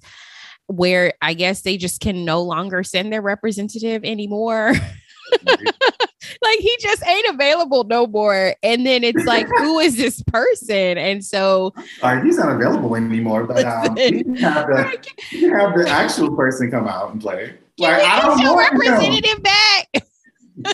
[0.68, 4.74] where I guess they just can no longer send their representative anymore.
[5.46, 8.56] like he just ain't available no more.
[8.64, 10.98] And then it's like, who is this person?
[10.98, 15.78] And so Sorry, he's not available anymore, but um, you can have the, you have
[15.78, 17.56] the actual person come out and play.
[17.78, 20.06] Like, I don't your representative back.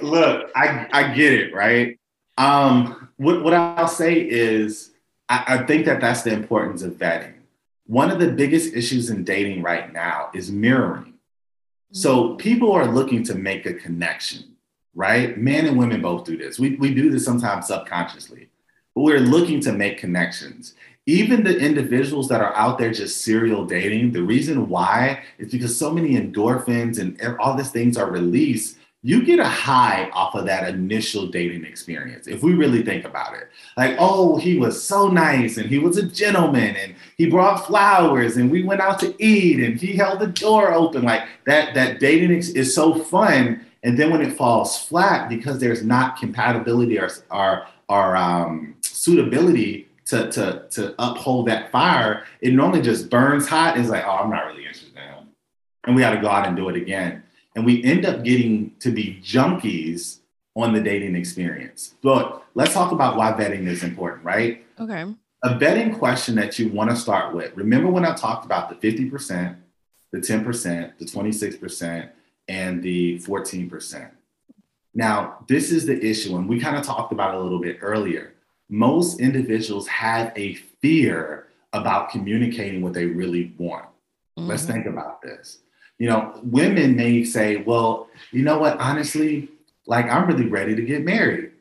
[0.00, 1.98] Look, I, I get it, right?
[2.36, 4.90] Um, what, what I'll say is
[5.28, 7.34] I, I think that that's the importance of vetting
[7.86, 11.14] one of the biggest issues in dating right now is mirroring.
[11.92, 12.36] So mm-hmm.
[12.36, 14.56] people are looking to make a connection,
[14.94, 15.36] right?
[15.36, 16.58] Men and women both do this.
[16.58, 18.48] We, we do this sometimes subconsciously,
[18.94, 20.74] but we're looking to make connections.
[21.06, 25.78] Even the individuals that are out there just serial dating, the reason why is because
[25.78, 30.46] so many endorphins and all these things are released you get a high off of
[30.46, 33.50] that initial dating experience if we really think about it.
[33.76, 38.38] Like oh he was so nice and he was a gentleman and he brought flowers
[38.38, 41.02] and we went out to eat and he held the door open.
[41.02, 43.66] Like that that dating is so fun.
[43.82, 49.86] And then when it falls flat because there's not compatibility or or, or um, suitability
[50.06, 54.16] to, to to uphold that fire it normally just burns hot and it's like oh
[54.16, 55.28] i'm not really interested in him
[55.84, 57.22] and we got to go out and do it again
[57.54, 60.18] and we end up getting to be junkies
[60.56, 61.94] on the dating experience.
[62.02, 64.64] But let's talk about why vetting is important, right?
[64.78, 65.04] Okay.
[65.42, 67.56] A vetting question that you want to start with.
[67.56, 69.56] Remember when I talked about the 50%,
[70.10, 72.08] the 10%, the 26%,
[72.48, 74.10] and the 14%.
[74.94, 77.78] Now, this is the issue, and we kind of talked about it a little bit
[77.80, 78.33] earlier.
[78.68, 83.86] Most individuals have a fear about communicating what they really want.
[84.38, 84.48] Mm-hmm.
[84.48, 85.58] Let's think about this
[85.98, 89.48] you know, women may say, well, you know what, honestly,
[89.86, 91.52] like I'm really ready to get married.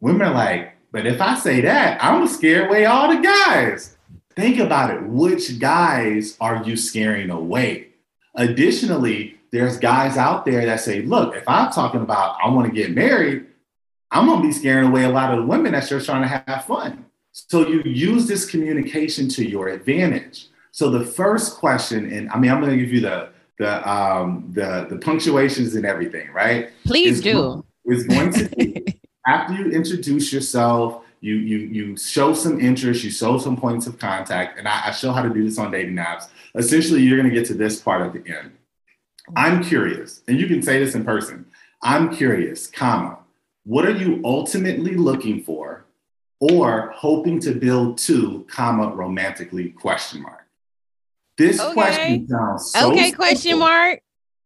[0.00, 3.96] Women are like, but if I say that, I'm gonna scare away all the guys.
[4.36, 5.02] Think about it.
[5.02, 7.88] Which guys are you scaring away?
[8.34, 12.74] Additionally, there's guys out there that say, look, if I'm talking about I want to
[12.74, 13.46] get married,
[14.14, 16.64] I'm gonna be scaring away a lot of the women that's just trying to have
[16.64, 17.04] fun.
[17.32, 20.46] So you use this communication to your advantage.
[20.70, 24.86] So the first question, and I mean, I'm gonna give you the the um the
[24.88, 26.70] the punctuations and everything, right?
[26.84, 27.64] Please is do.
[27.86, 33.10] Is going to be after you introduce yourself, you you you show some interest, you
[33.10, 35.96] show some points of contact, and I, I show how to do this on dating
[35.96, 36.28] apps.
[36.54, 38.52] Essentially, you're gonna get to this part at the end.
[39.34, 41.46] I'm curious, and you can say this in person.
[41.82, 43.18] I'm curious, comma,
[43.64, 45.84] what are you ultimately looking for
[46.40, 50.46] or hoping to build to, comma, romantically, question mark.
[51.38, 51.72] This Okay.
[51.72, 54.00] question sounds so okay, question mark.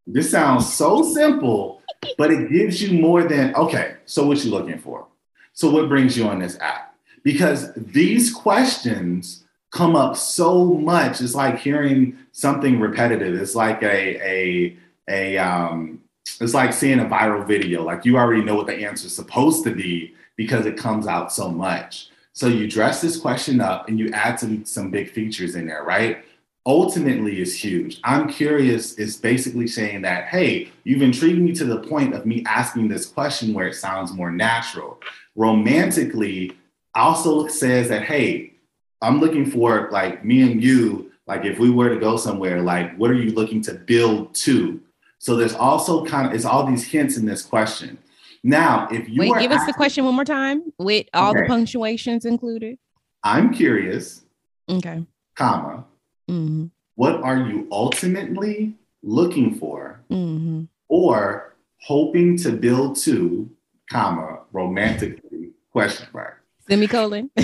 [0.06, 1.82] This sounds so simple,
[2.16, 5.06] but it gives you more than, okay, so what you looking for?
[5.52, 6.94] So what brings you on this app?
[7.24, 11.20] Because these questions come up so much.
[11.20, 13.34] It's like hearing something repetitive.
[13.38, 14.76] It's like a a
[15.08, 16.00] a um
[16.40, 17.84] it's like seeing a viral video.
[17.84, 21.32] Like you already know what the answer is supposed to be because it comes out
[21.32, 22.08] so much.
[22.32, 25.84] So you dress this question up and you add some some big features in there,
[25.84, 26.24] right?
[26.66, 28.00] Ultimately is huge.
[28.04, 32.44] I'm curious is basically saying that, hey, you've intrigued me to the point of me
[32.46, 35.00] asking this question where it sounds more natural.
[35.34, 36.56] Romantically,
[36.94, 38.52] also says that, hey,
[39.00, 42.96] I'm looking for like me and you, like if we were to go somewhere, like
[42.96, 44.80] what are you looking to build to?
[45.18, 47.98] So there's also kind of it's all these hints in this question.
[48.44, 51.44] Now, if you Wait, are give us the question one more time with all the
[51.46, 52.78] punctuations included.
[53.24, 54.22] I'm curious,
[54.70, 55.04] Okay.
[55.34, 55.84] comma,
[56.28, 63.48] hmm what are you ultimately looking for hmm or hoping to build to,
[63.90, 66.42] comma, romantically, question mark.
[66.68, 67.30] Semicolon.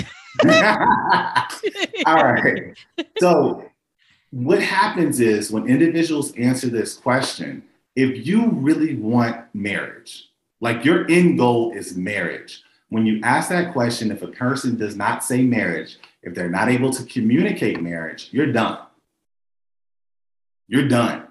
[2.05, 2.77] All right.
[3.19, 3.63] So,
[4.31, 7.63] what happens is when individuals answer this question,
[7.95, 13.73] if you really want marriage, like your end goal is marriage, when you ask that
[13.73, 18.29] question, if a person does not say marriage, if they're not able to communicate marriage,
[18.31, 18.79] you're done.
[20.67, 21.27] You're done.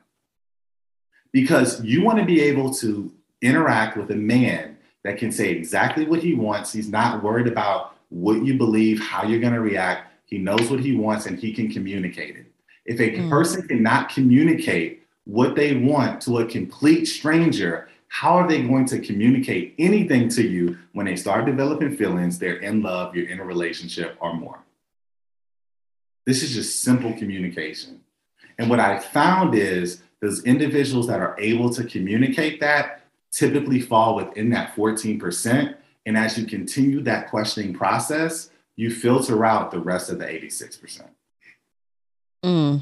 [1.33, 6.07] Because you want to be able to interact with a man that can say exactly
[6.07, 6.73] what he wants.
[6.73, 10.13] He's not worried about what you believe, how you're going to react.
[10.25, 12.47] He knows what he wants and he can communicate it.
[12.85, 13.31] If a Mm.
[13.31, 18.99] person cannot communicate what they want to a complete stranger, how are they going to
[19.01, 23.45] communicate anything to you when they start developing feelings, they're in love, you're in a
[23.45, 24.61] relationship, or more?
[26.27, 28.01] This is just simple communication.
[28.59, 34.15] And what I found is those individuals that are able to communicate that typically fall
[34.15, 35.75] within that 14%.
[36.07, 41.03] And as you continue that questioning process, you filter out the rest of the 86%.
[42.45, 42.81] Mm.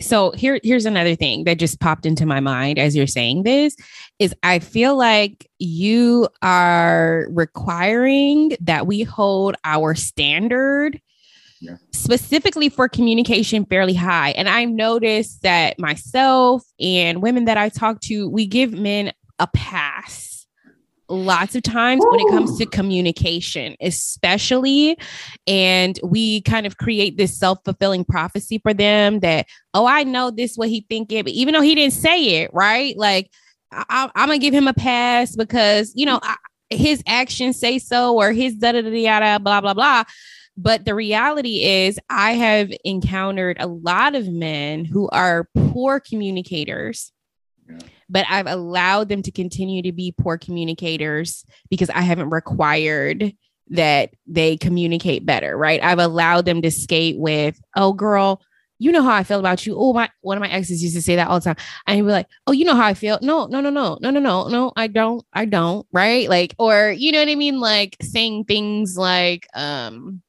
[0.00, 3.76] So here, here's another thing that just popped into my mind as you're saying this
[4.18, 11.00] is I feel like you are requiring that we hold our standard
[11.60, 11.76] Yeah.
[11.92, 14.30] specifically for communication fairly high.
[14.30, 19.46] And I've noticed that myself and women that I talk to, we give men a
[19.46, 20.33] pass
[21.08, 24.96] lots of times when it comes to communication, especially.
[25.46, 30.30] And we kind of create this self fulfilling prophecy for them that, oh, I know
[30.30, 32.96] this what he thinking, but even though he didn't say it, right?
[32.96, 33.30] Like,
[33.72, 36.36] I, I'm gonna give him a pass because you know I,
[36.70, 40.04] his actions say so, or his da da da da da blah blah blah.
[40.56, 47.12] But the reality is, I have encountered a lot of men who are poor communicators
[47.68, 47.78] Yeah.
[48.14, 53.34] But I've allowed them to continue to be poor communicators because I haven't required
[53.70, 55.82] that they communicate better, right?
[55.82, 58.40] I've allowed them to skate with, oh, girl,
[58.78, 59.76] you know how I feel about you.
[59.76, 61.56] Oh, my one of my exes used to say that all the time.
[61.86, 63.18] And he'd be like, Oh, you know how I feel.
[63.20, 66.28] No, no, no, no, no, no, no, no, I don't, I don't, right?
[66.28, 67.60] Like, or you know what I mean?
[67.60, 70.22] Like saying things like, um,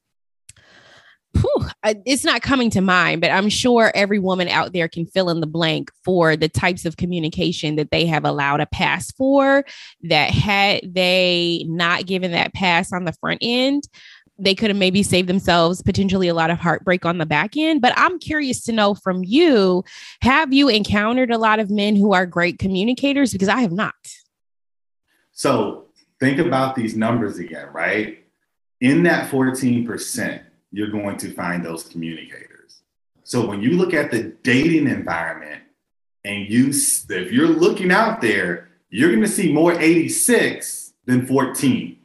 [1.35, 1.67] whew,
[2.05, 5.41] it's not coming to mind, but I'm sure every woman out there can fill in
[5.41, 9.65] the blank for the types of communication that they have allowed a pass for.
[10.03, 13.87] That had they not given that pass on the front end,
[14.37, 17.81] they could have maybe saved themselves potentially a lot of heartbreak on the back end.
[17.81, 19.83] But I'm curious to know from you
[20.21, 23.31] have you encountered a lot of men who are great communicators?
[23.31, 23.93] Because I have not.
[25.31, 25.85] So
[26.19, 28.25] think about these numbers again, right?
[28.81, 30.41] In that 14%,
[30.71, 32.81] you're going to find those communicators.
[33.23, 35.63] So when you look at the dating environment
[36.23, 41.97] and you, if you're looking out there, you're going to see more 86 than 14.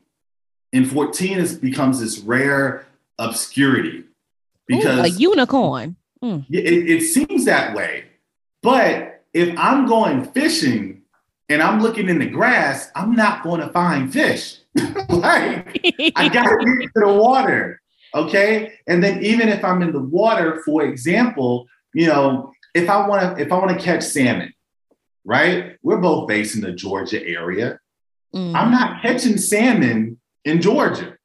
[0.72, 2.86] And 14 is, becomes this rare
[3.18, 4.04] obscurity Ooh,
[4.66, 5.96] because a unicorn.
[6.22, 6.44] Mm.
[6.48, 8.04] yeah, it, it seems that way.
[8.62, 11.02] But If I'm going fishing
[11.48, 14.58] and I'm looking in the grass, I'm not going to find fish.
[15.08, 15.80] like
[16.16, 17.79] I gotta get to the water.
[18.14, 18.72] Okay.
[18.86, 23.36] And then even if I'm in the water, for example, you know, if I want
[23.36, 24.52] to, if I want to catch salmon,
[25.24, 25.76] right?
[25.82, 27.78] We're both based in the Georgia area.
[28.34, 28.54] Mm.
[28.54, 31.16] I'm not catching salmon in Georgia.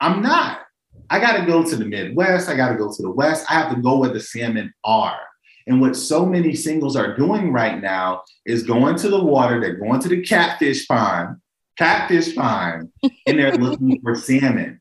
[0.00, 0.60] I'm not.
[1.08, 2.48] I got to go to the Midwest.
[2.48, 3.46] I got to go to the West.
[3.48, 5.20] I have to go where the salmon are.
[5.66, 9.76] And what so many singles are doing right now is going to the water, they're
[9.76, 11.38] going to the catfish pond,
[11.76, 14.80] catfish pond, and they're looking for salmon.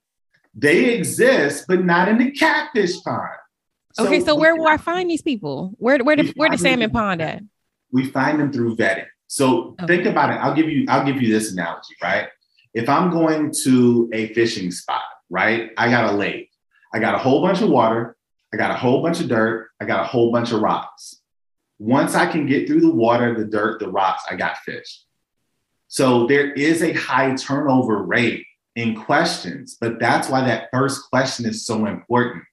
[0.56, 3.30] They exist, but not in the catfish pond.
[3.93, 5.74] So okay, so where will I find these people?
[5.78, 7.41] Where where the where the salmon pond at?
[7.91, 9.06] We find them through vetting.
[9.28, 9.88] So okay.
[9.88, 10.36] think about it.
[10.36, 12.28] I'll give you I'll give you this analogy, right?
[12.74, 15.72] If I'm going to a fishing spot, right?
[15.78, 16.49] I got a lake.
[16.93, 18.16] I got a whole bunch of water.
[18.53, 19.70] I got a whole bunch of dirt.
[19.82, 21.22] I got a whole bunch of rocks.
[21.80, 25.03] Once I can get through the water, the dirt, the rocks, I got fish.
[25.88, 28.45] So there is a high turnover rate
[28.76, 32.43] in questions, but that's why that first question is so important.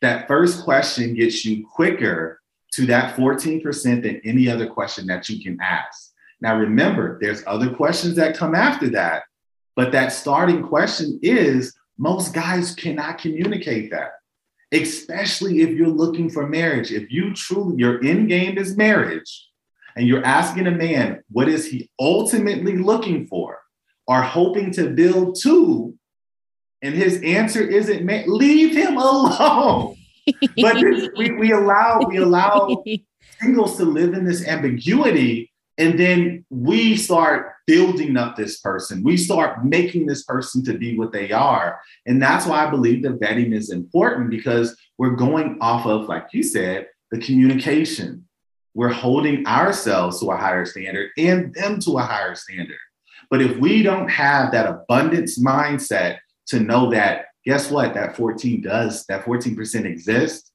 [0.00, 2.40] That first question gets you quicker
[2.74, 6.12] to that 14% than any other question that you can ask.
[6.40, 9.24] Now, remember, there's other questions that come after that,
[9.76, 14.12] but that starting question is most guys cannot communicate that,
[14.72, 16.90] especially if you're looking for marriage.
[16.90, 19.48] If you truly, your end game is marriage,
[19.94, 23.61] and you're asking a man, what is he ultimately looking for
[24.12, 25.94] or hoping to build to?
[26.82, 29.96] And his answer isn't, man, leave him alone.
[30.60, 32.84] but this, we, we allow we allow
[33.40, 39.02] singles to live in this ambiguity and then we start building up this person.
[39.02, 41.80] We start making this person to be what they are.
[42.06, 46.26] And that's why I believe that vetting is important because we're going off of, like
[46.32, 48.28] you said, the communication.
[48.74, 52.78] We're holding ourselves to a higher standard and them to a higher standard.
[53.32, 56.18] But if we don't have that abundance mindset
[56.48, 57.94] to know that, guess what?
[57.94, 60.52] That 14 does, that 14% exists,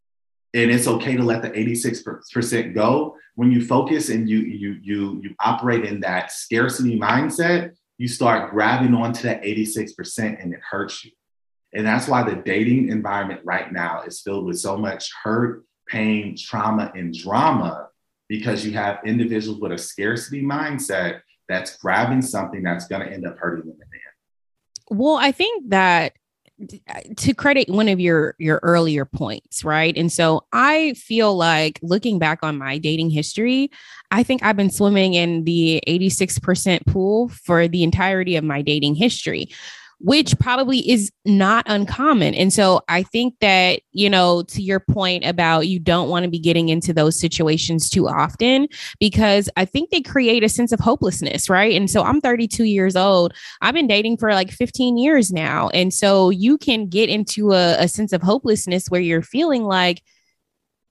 [0.53, 5.21] and it's okay to let the 86% go when you focus and you you you
[5.23, 11.03] you operate in that scarcity mindset you start grabbing onto that 86% and it hurts
[11.03, 11.11] you
[11.73, 16.35] and that's why the dating environment right now is filled with so much hurt pain
[16.35, 17.89] trauma and drama
[18.29, 23.25] because you have individuals with a scarcity mindset that's grabbing something that's going to end
[23.25, 24.99] up hurting them in the end.
[24.99, 26.13] Well i think that
[27.17, 29.95] to credit one of your your earlier points right?
[29.95, 33.69] And so i feel like looking back on my dating history
[34.09, 38.95] i think i've been swimming in the 86% pool for the entirety of my dating
[38.95, 39.49] history
[39.99, 42.35] which probably is not uncommon.
[42.35, 46.29] And so I think that, you know, to your point about you don't want to
[46.29, 48.67] be getting into those situations too often
[48.99, 51.75] because I think they create a sense of hopelessness, right?
[51.75, 53.33] And so I'm 32 years old.
[53.61, 55.69] I've been dating for like 15 years now.
[55.69, 60.03] And so you can get into a, a sense of hopelessness where you're feeling like,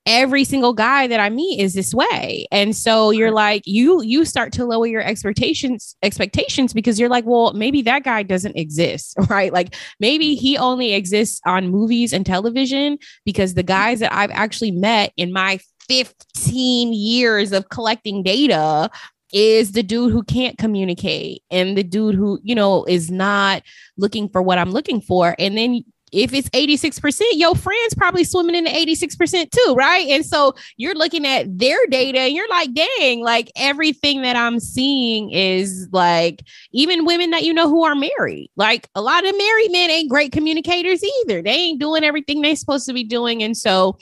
[0.06, 2.46] every single guy that I meet is this way.
[2.52, 7.26] And so you're like, you you start to lower your expectations expectations because you're like,
[7.26, 9.52] well, maybe that guy doesn't exist, right?
[9.52, 13.68] Like maybe he only exists on movies and television because the mm-hmm.
[13.68, 18.90] guys that I've actually met in my 15 years of collecting data
[19.32, 23.62] is the dude who can't communicate and the dude who, you know, is not
[23.96, 25.34] looking for what I'm looking for.
[25.38, 30.06] And then if it's 86%, your friend's probably swimming in the 86% too, right?
[30.08, 34.60] And so you're looking at their data and you're like, dang, like everything that I'm
[34.60, 38.50] seeing is like even women that you know who are married.
[38.56, 41.42] Like a lot of married men ain't great communicators either.
[41.42, 43.42] They ain't doing everything they're supposed to be doing.
[43.42, 43.98] And so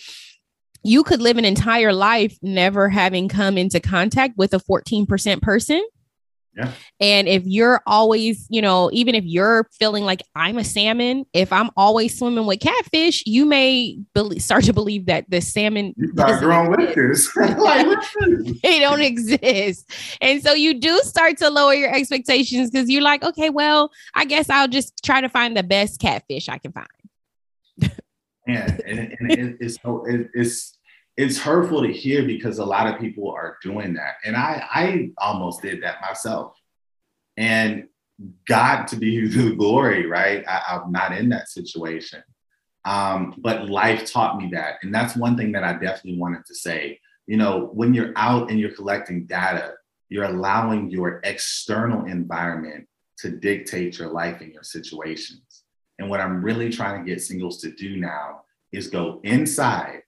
[0.82, 5.82] you could live an entire life never having come into contact with a 14% person
[6.56, 6.72] yeah.
[7.00, 11.52] And if you're always, you know, even if you're feeling like I'm a salmon, if
[11.52, 16.70] I'm always swimming with catfish, you may be- start to believe that the salmon grown
[16.78, 17.28] lifters.
[18.62, 19.90] they don't exist.
[20.20, 24.24] And so you do start to lower your expectations because you're like, okay, well, I
[24.24, 26.86] guess I'll just try to find the best catfish I can find.
[28.46, 30.78] yeah, and, and it's so it, it's
[31.16, 34.16] it's hurtful to hear because a lot of people are doing that.
[34.24, 36.56] And I, I almost did that myself.
[37.36, 37.88] And
[38.48, 40.44] God to be the glory, right?
[40.48, 42.22] I, am not in that situation.
[42.84, 44.76] Um, but life taught me that.
[44.82, 47.00] And that's one thing that I definitely wanted to say.
[47.26, 49.74] You know, when you're out and you're collecting data,
[50.10, 52.86] you're allowing your external environment
[53.18, 55.62] to dictate your life and your situations.
[55.98, 58.42] And what I'm really trying to get singles to do now
[58.72, 60.02] is go inside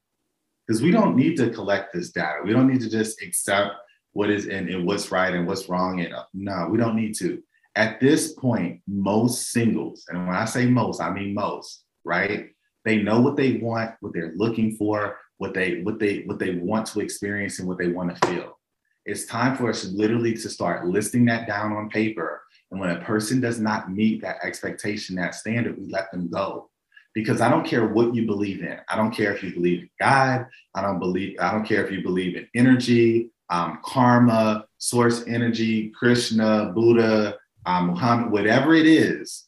[0.67, 2.41] because we don't need to collect this data.
[2.45, 3.75] We don't need to just accept
[4.13, 6.01] what is in and what's right and what's wrong.
[6.01, 7.43] And no, we don't need to.
[7.77, 12.49] At this point, most singles, and when I say most, I mean most, right?
[12.85, 16.55] They know what they want, what they're looking for, what they what they what they
[16.55, 18.59] want to experience and what they want to feel.
[19.05, 22.43] It's time for us literally to start listing that down on paper.
[22.71, 26.71] And when a person does not meet that expectation, that standard, we let them go
[27.17, 28.77] because I don't care what you believe in.
[28.91, 30.49] I don't care if you believe in God.
[30.75, 31.39] I don't believe.
[31.41, 37.87] I don't care if you believe in energy, um, karma, source energy, Krishna, Buddha, um,
[37.87, 39.47] Muhammad, whatever it is.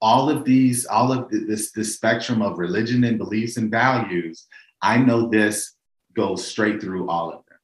[0.00, 4.46] All of these, all of this, this spectrum of religion and beliefs and values.
[4.80, 5.74] I know this
[6.14, 7.58] goes straight through all of them.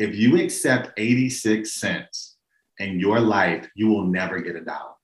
[0.00, 2.36] If you accept 86 cents
[2.80, 4.94] in your life, you will never get a dollar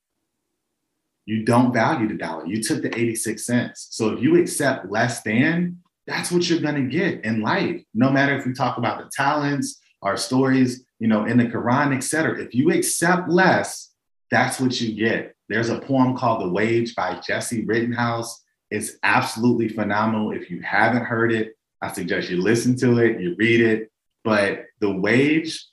[1.27, 2.47] you don't value the dollar.
[2.47, 3.89] You took the 86 cents.
[3.91, 7.83] So if you accept less than, that's what you're going to get in life.
[7.93, 11.95] No matter if we talk about the talents, our stories, you know, in the Quran,
[11.95, 12.41] etc.
[12.41, 13.93] If you accept less,
[14.31, 15.35] that's what you get.
[15.49, 18.43] There's a poem called The Wage by Jessie Rittenhouse.
[18.71, 20.31] It's absolutely phenomenal.
[20.31, 23.91] If you haven't heard it, I suggest you listen to it, you read it.
[24.25, 25.67] But The Wage,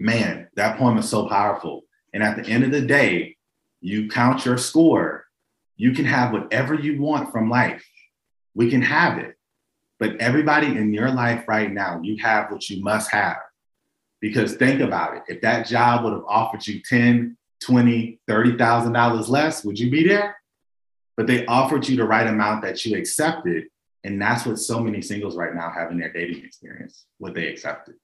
[0.00, 1.82] man, that poem is so powerful.
[2.12, 3.36] And at the end of the day,
[3.80, 5.26] you count your score,
[5.76, 7.84] you can have whatever you want from life.
[8.54, 9.36] We can have it.
[9.98, 13.36] But everybody in your life right now, you have what you must have.
[14.20, 15.22] Because think about it.
[15.28, 20.36] If that job would have offered you 10, 20, $30,000 less, would you be there?
[21.16, 23.64] But they offered you the right amount that you accepted.
[24.04, 27.48] And that's what so many singles right now have in their dating experience, what they
[27.48, 27.94] accepted.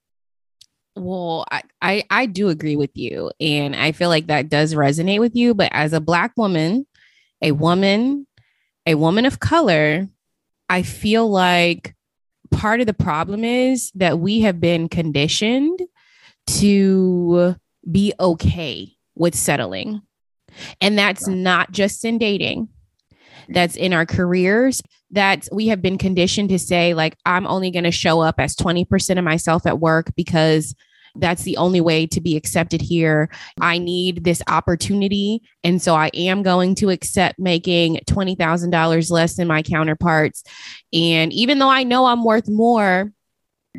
[0.97, 3.30] Well, I, I, I do agree with you.
[3.38, 5.55] And I feel like that does resonate with you.
[5.55, 6.86] But as a Black woman,
[7.42, 8.26] a woman,
[8.86, 10.09] a woman of color,
[10.68, 11.94] I feel like
[12.51, 15.80] part of the problem is that we have been conditioned
[16.47, 17.57] to
[17.90, 20.03] be okay with settling.
[20.80, 23.53] And that's not just in dating, mm-hmm.
[23.53, 27.84] that's in our careers, that we have been conditioned to say, like, I'm only going
[27.84, 30.74] to show up as 20% of myself at work because
[31.18, 33.28] that's the only way to be accepted here.
[33.60, 35.42] I need this opportunity.
[35.64, 40.42] And so I am going to accept making $20,000 less than my counterparts.
[40.92, 43.12] And even though I know I'm worth more,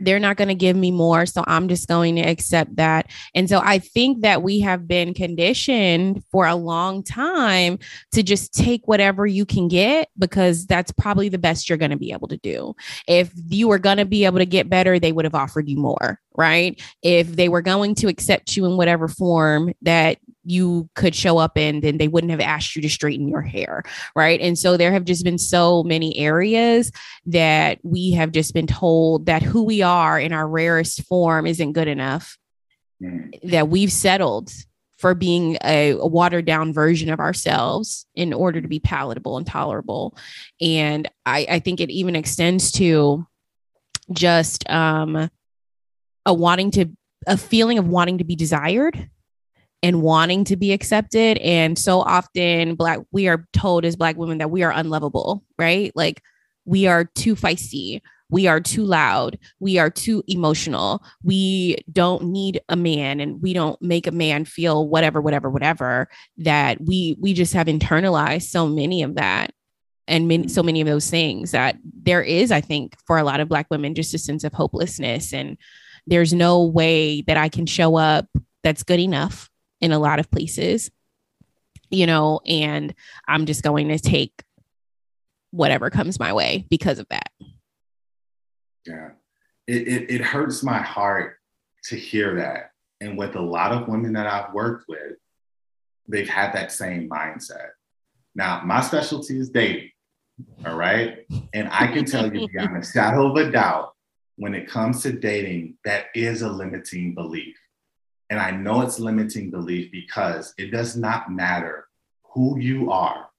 [0.02, 1.26] they're not going to give me more.
[1.26, 3.10] So I'm just going to accept that.
[3.36, 7.80] And so I think that we have been conditioned for a long time
[8.14, 11.98] to just take whatever you can get because that's probably the best you're going to
[11.98, 12.76] be able to do.
[13.08, 15.78] If you were going to be able to get better, they would have offered you
[15.78, 16.82] more, right?
[17.02, 20.18] If they were going to accept you in whatever form that
[20.48, 23.84] you could show up in, then they wouldn't have asked you to straighten your hair.
[24.16, 24.40] Right.
[24.40, 26.92] And so there have just been so many areas
[27.26, 31.74] that we have just been told that who we are in our rarest form isn't
[31.74, 32.38] good enough,
[33.02, 33.30] mm.
[33.44, 34.52] that we've settled
[34.98, 39.46] for being a, a, watered down version of ourselves in order to be palatable and
[39.46, 40.18] tolerable.
[40.60, 43.28] And I, I think it even extends to
[44.12, 45.30] just um,
[46.26, 46.88] a wanting to,
[47.28, 49.10] a feeling of wanting to be desired
[49.84, 51.38] and wanting to be accepted.
[51.38, 55.92] And so often black we are told as black women that we are unlovable, right?
[55.96, 56.22] Like
[56.66, 61.04] we are too feisty, we are too loud, we are too emotional.
[61.24, 66.10] We don't need a man and we don't make a man feel whatever whatever whatever
[66.38, 69.52] that we we just have internalized so many of that
[70.08, 73.40] and many, so many of those things that there is i think for a lot
[73.40, 75.58] of black women just a sense of hopelessness and
[76.06, 78.26] there's no way that i can show up
[78.64, 79.50] that's good enough
[79.82, 80.92] in a lot of places,
[81.90, 82.94] you know, and
[83.28, 84.44] I'm just going to take
[85.52, 87.32] whatever comes my way because of that.
[88.86, 89.10] Yeah.
[89.68, 91.38] It, it, it hurts my heart
[91.86, 92.72] to hear that.
[93.02, 95.14] And with a lot of women that I've worked with,
[96.08, 97.70] they've had that same mindset.
[98.34, 99.92] Now, my specialty is dating.
[100.66, 101.26] All right.
[101.54, 103.94] And I can tell you beyond a shadow of a doubt,
[104.36, 107.58] when it comes to dating, that is a limiting belief.
[108.30, 111.88] And I know it's limiting belief because it does not matter
[112.34, 113.30] who you are.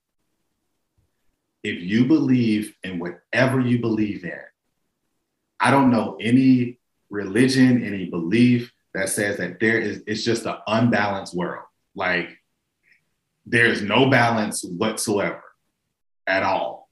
[1.63, 4.41] If you believe in whatever you believe in,
[5.61, 6.79] I don't know any
[7.11, 11.65] religion, any belief that says that there is, it's just an unbalanced world.
[11.95, 12.31] Like
[13.45, 15.43] there's no balance whatsoever
[16.27, 16.89] at all.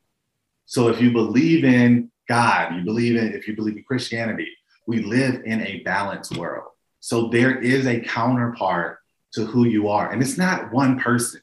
[0.66, 4.49] So if you believe in God, you believe in, if you believe in Christianity,
[4.86, 6.72] we live in a balanced world.
[7.01, 8.99] So there is a counterpart
[9.34, 10.11] to who you are.
[10.11, 11.40] And it's not one person,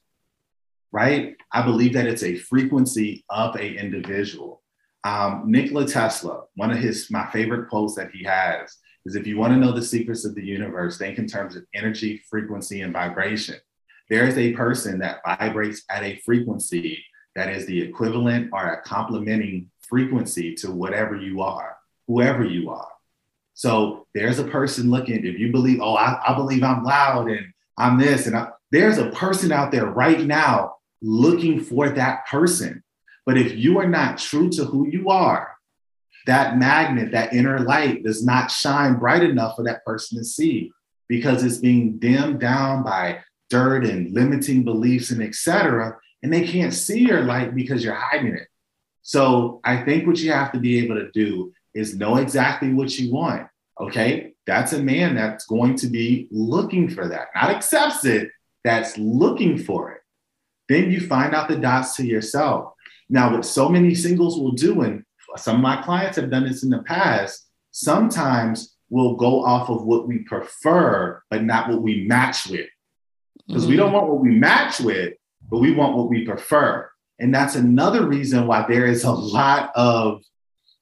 [0.92, 1.36] right?
[1.52, 4.62] I believe that it's a frequency of a individual.
[5.04, 8.76] Um, Nikola Tesla, one of his my favorite quotes that he has
[9.06, 11.66] is if you want to know the secrets of the universe, think in terms of
[11.74, 13.56] energy, frequency, and vibration.
[14.10, 17.04] There is a person that vibrates at a frequency
[17.36, 21.78] that is the equivalent or a complementing frequency to whatever you are,
[22.08, 22.93] whoever you are.
[23.54, 27.46] So there's a person looking, if you believe, oh, I, I believe I'm loud and
[27.78, 32.84] I'm this, and I, there's a person out there right now looking for that person.
[33.26, 35.54] But if you are not true to who you are,
[36.26, 40.72] that magnet, that inner light does not shine bright enough for that person to see
[41.08, 45.98] because it's being dimmed down by dirt and limiting beliefs and etc.
[46.22, 48.48] And they can't see your light because you're hiding it.
[49.02, 52.98] So I think what you have to be able to do is know exactly what
[52.98, 53.48] you want.
[53.80, 54.34] Okay.
[54.46, 58.30] That's a man that's going to be looking for that, not accepts it,
[58.64, 60.02] that's looking for it.
[60.70, 62.74] Then you find out the dots to yourself.
[63.10, 65.04] Now, what so many singles will do, and
[65.38, 69.84] some of my clients have done this in the past, sometimes we'll go off of
[69.84, 72.68] what we prefer, but not what we match with.
[73.48, 73.72] Because mm-hmm.
[73.72, 75.14] we don't want what we match with,
[75.50, 76.90] but we want what we prefer.
[77.20, 80.24] And that's another reason why there is a lot of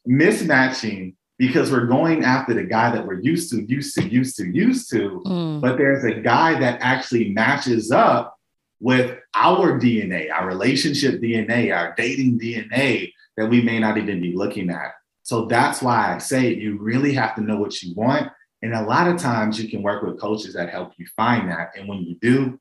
[0.07, 4.47] mismatching because we're going after the guy that we're used to, used to, used to,
[4.47, 5.21] used to.
[5.25, 5.61] Mm.
[5.61, 8.37] But there's a guy that actually matches up
[8.79, 14.35] with our DNA, our relationship DNA, our dating DNA that we may not even be
[14.35, 14.91] looking at.
[15.23, 18.29] So that's why I say you really have to know what you want.
[18.61, 21.71] And a lot of times you can work with coaches that help you find that.
[21.75, 22.59] And when you do,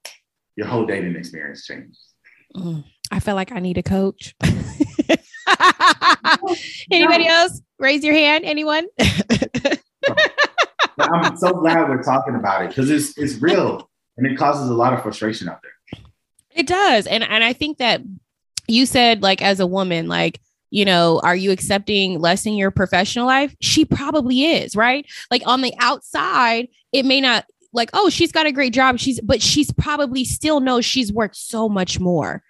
[0.56, 1.98] your whole dating experience changes.
[2.56, 2.84] Mm.
[3.10, 4.34] I feel like I need a coach.
[6.90, 7.60] Anybody else?
[7.78, 8.44] Raise your hand.
[8.44, 8.86] Anyone?
[10.98, 14.74] I'm so glad we're talking about it because it's it's real and it causes a
[14.74, 16.02] lot of frustration out there.
[16.54, 17.06] It does.
[17.06, 18.02] And and I think that
[18.66, 20.40] you said like as a woman, like
[20.70, 23.54] you know, are you accepting less in your professional life?
[23.60, 25.04] She probably is, right?
[25.30, 28.98] Like on the outside, it may not like, oh, she's got a great job.
[28.98, 32.42] She's, but she's probably still knows she's worked so much more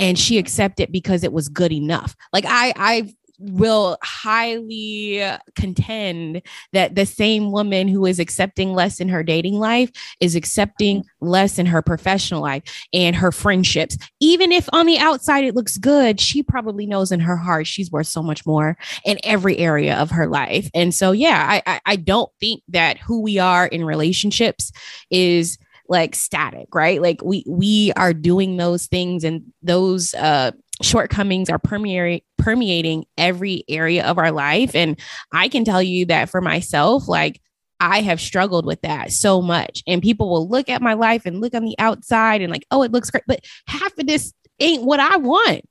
[0.00, 2.16] and she accepted because it was good enough.
[2.32, 5.22] Like I I will highly
[5.56, 6.42] contend
[6.72, 9.90] that the same woman who is accepting less in her dating life
[10.20, 13.96] is accepting less in her professional life and her friendships.
[14.20, 17.90] Even if on the outside it looks good, she probably knows in her heart she's
[17.90, 18.76] worth so much more
[19.06, 20.70] in every area of her life.
[20.74, 24.70] And so, yeah, I, I, I don't think that who we are in relationships
[25.10, 25.56] is
[25.90, 27.02] like static, right?
[27.02, 33.64] Like we we are doing those things and those uh shortcomings are permeating permeating every
[33.68, 34.98] area of our life and
[35.30, 37.42] I can tell you that for myself like
[37.80, 39.82] I have struggled with that so much.
[39.86, 42.82] And people will look at my life and look on the outside and like, oh,
[42.82, 43.24] it looks great.
[43.26, 45.62] But half of this ain't what I want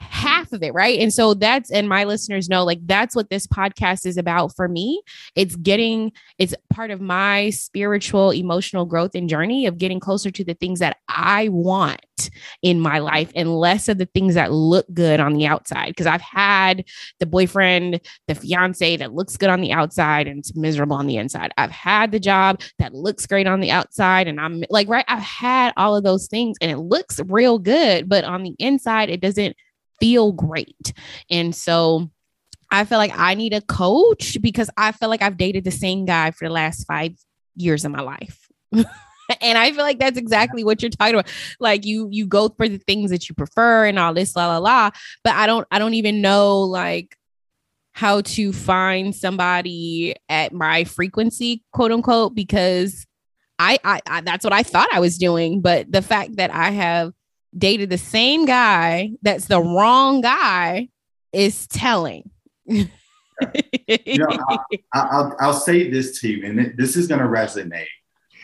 [0.00, 0.98] half of it, right?
[0.98, 4.68] And so that's and my listeners know like that's what this podcast is about for
[4.68, 5.02] me.
[5.34, 10.44] It's getting it's part of my spiritual emotional growth and journey of getting closer to
[10.44, 12.00] the things that I want
[12.62, 16.06] in my life and less of the things that look good on the outside because
[16.06, 16.84] I've had
[17.20, 21.16] the boyfriend, the fiance that looks good on the outside and it's miserable on the
[21.16, 21.52] inside.
[21.56, 25.22] I've had the job that looks great on the outside and I'm like right I've
[25.22, 29.20] had all of those things and it looks real good but on the inside it
[29.20, 29.56] doesn't
[30.00, 30.92] feel great.
[31.30, 32.10] And so
[32.70, 36.04] I feel like I need a coach because I feel like I've dated the same
[36.04, 37.12] guy for the last five
[37.56, 38.48] years of my life.
[38.72, 41.30] and I feel like that's exactly what you're talking about.
[41.60, 44.58] Like you you go for the things that you prefer and all this, la la
[44.58, 44.90] la.
[45.24, 47.16] But I don't I don't even know like
[47.92, 53.06] how to find somebody at my frequency, quote unquote, because
[53.58, 55.60] I, I, I that's what I thought I was doing.
[55.60, 57.12] But the fact that I have
[57.56, 60.88] dated the same guy that's the wrong guy
[61.32, 62.30] is telling.
[62.64, 62.88] you
[64.06, 67.86] know, I'll, I'll, I'll, say this to you, and this is going to resonate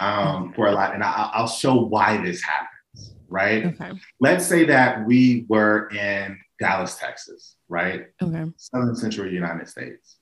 [0.00, 3.66] um, for a lot, and I, will show why this happens, right?
[3.66, 3.92] Okay.
[4.20, 8.06] Let's say that we were in Dallas, Texas, right?
[8.22, 8.44] Okay.
[8.56, 10.16] Southern Central United States.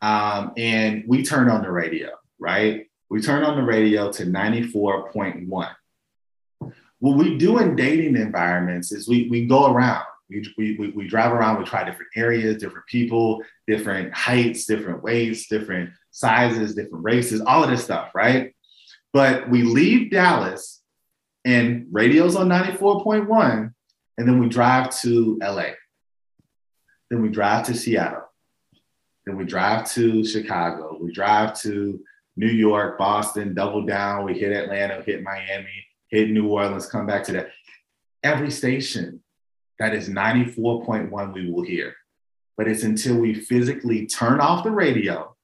[0.00, 2.86] Um, and we turn on the radio, right?
[3.10, 5.70] We turn on the radio to 94.1
[7.04, 10.06] what we do in dating environments is we, we go around.
[10.30, 15.46] We, we, we drive around, we try different areas, different people, different heights, different weights,
[15.46, 18.54] different sizes, different races, all of this stuff, right?
[19.12, 20.80] But we leave Dallas
[21.44, 23.74] and radio's on 94.1,
[24.16, 25.72] and then we drive to LA.
[27.10, 28.32] Then we drive to Seattle.
[29.26, 30.96] Then we drive to Chicago.
[30.98, 32.00] We drive to
[32.38, 34.24] New York, Boston, double down.
[34.24, 35.83] We hit Atlanta, hit Miami,
[36.14, 37.50] hit New Orleans, come back to that.
[38.22, 39.20] Every station
[39.78, 41.94] that is 94.1 we will hear.
[42.56, 45.34] But it's until we physically turn off the radio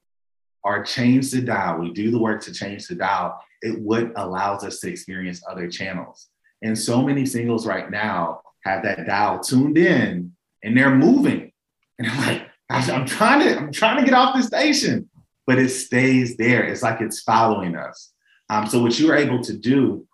[0.62, 4.64] or change the dial, we do the work to change the dial, it would allows
[4.64, 6.28] us to experience other channels.
[6.62, 11.52] And so many singles right now have that dial tuned in and they're moving.
[11.98, 15.10] And I'm like, I'm trying to, I'm trying to get off the station,
[15.46, 16.62] but it stays there.
[16.62, 18.12] It's like it's following us.
[18.48, 20.06] Um, so what you're able to do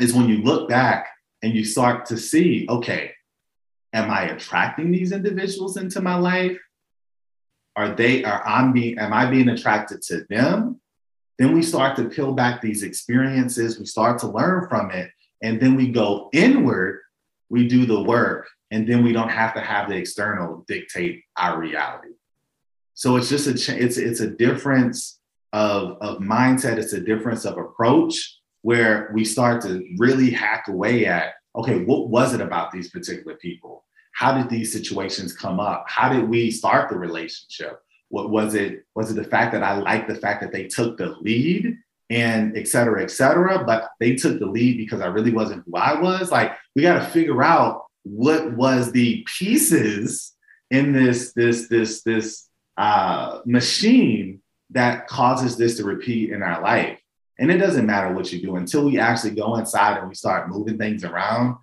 [0.00, 1.08] is when you look back
[1.42, 3.12] and you start to see, okay,
[3.92, 6.58] am I attracting these individuals into my life?
[7.76, 10.80] Are they, are I'm being, am I being attracted to them?
[11.38, 15.10] Then we start to peel back these experiences, we start to learn from it,
[15.42, 17.00] and then we go inward,
[17.48, 21.58] we do the work, and then we don't have to have the external dictate our
[21.58, 22.14] reality.
[22.94, 25.18] So it's just a it's it's a difference
[25.52, 31.04] of, of mindset, it's a difference of approach where we start to really hack away
[31.04, 33.84] at okay, what was it about these particular people?
[34.12, 35.84] How did these situations come up?
[35.86, 37.78] How did we start the relationship?
[38.08, 38.84] What was it?
[38.94, 41.76] Was it the fact that I liked the fact that they took the lead
[42.08, 45.76] and et cetera, et cetera, but they took the lead because I really wasn't who
[45.76, 46.32] I was?
[46.32, 50.32] Like, we got to figure out what was the pieces
[50.70, 52.48] in this, this, this, this
[52.78, 54.40] uh, machine
[54.70, 56.98] that causes this to repeat in our life.
[57.38, 60.48] And it doesn't matter what you do until we actually go inside and we start
[60.48, 61.56] moving things around.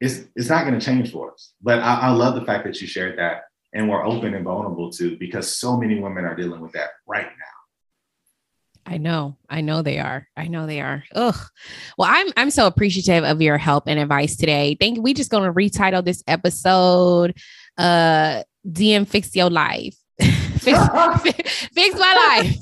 [0.00, 1.54] It's, it's not going to change for us.
[1.62, 4.90] But I, I love the fact that you shared that and we're open and vulnerable
[4.92, 7.54] to because so many women are dealing with that right now.
[8.86, 9.36] I know.
[9.48, 10.28] I know they are.
[10.36, 11.04] I know they are.
[11.14, 11.36] Ugh.
[11.96, 14.76] Well, I'm I'm so appreciative of your help and advice today.
[14.78, 15.02] Thank you.
[15.02, 17.34] We just gonna retitle this episode
[17.78, 19.96] uh DM fix your life.
[20.20, 22.54] fix, fix my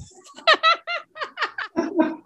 [1.77, 2.13] life.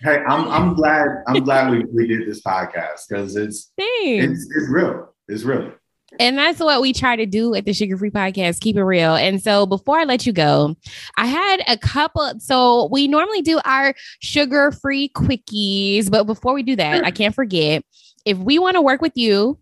[0.00, 4.68] hey, I'm I'm glad I'm glad we, we did this podcast because it's, it's it's
[4.70, 5.14] real.
[5.28, 5.72] It's real.
[6.18, 9.14] And that's what we try to do at the Sugar Free Podcast, keep it real.
[9.14, 10.74] And so before I let you go,
[11.16, 12.32] I had a couple.
[12.40, 17.34] So we normally do our sugar free quickies, but before we do that, I can't
[17.34, 17.84] forget
[18.24, 19.58] if we want to work with you,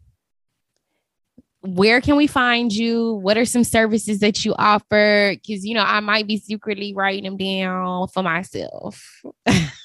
[1.61, 3.15] where can we find you?
[3.15, 5.35] What are some services that you offer?
[5.35, 9.23] Because, you know, I might be secretly writing them down for myself.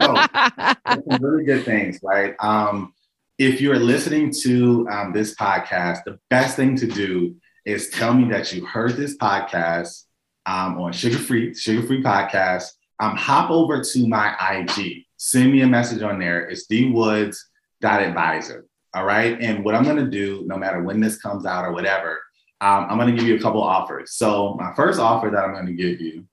[0.00, 0.74] oh,
[1.20, 2.34] really good things, right?
[2.40, 2.94] Um,
[3.38, 8.28] if you're listening to um, this podcast, the best thing to do is tell me
[8.30, 10.04] that you heard this podcast
[10.46, 12.68] um, on Sugar Free, Sugar Free Podcast.
[13.00, 16.48] Um, hop over to my IG, send me a message on there.
[16.48, 18.66] It's dwoods.advisor.
[18.94, 19.40] All right.
[19.40, 22.20] And what I'm going to do, no matter when this comes out or whatever,
[22.60, 24.12] um, I'm going to give you a couple offers.
[24.12, 26.26] So, my first offer that I'm going to give you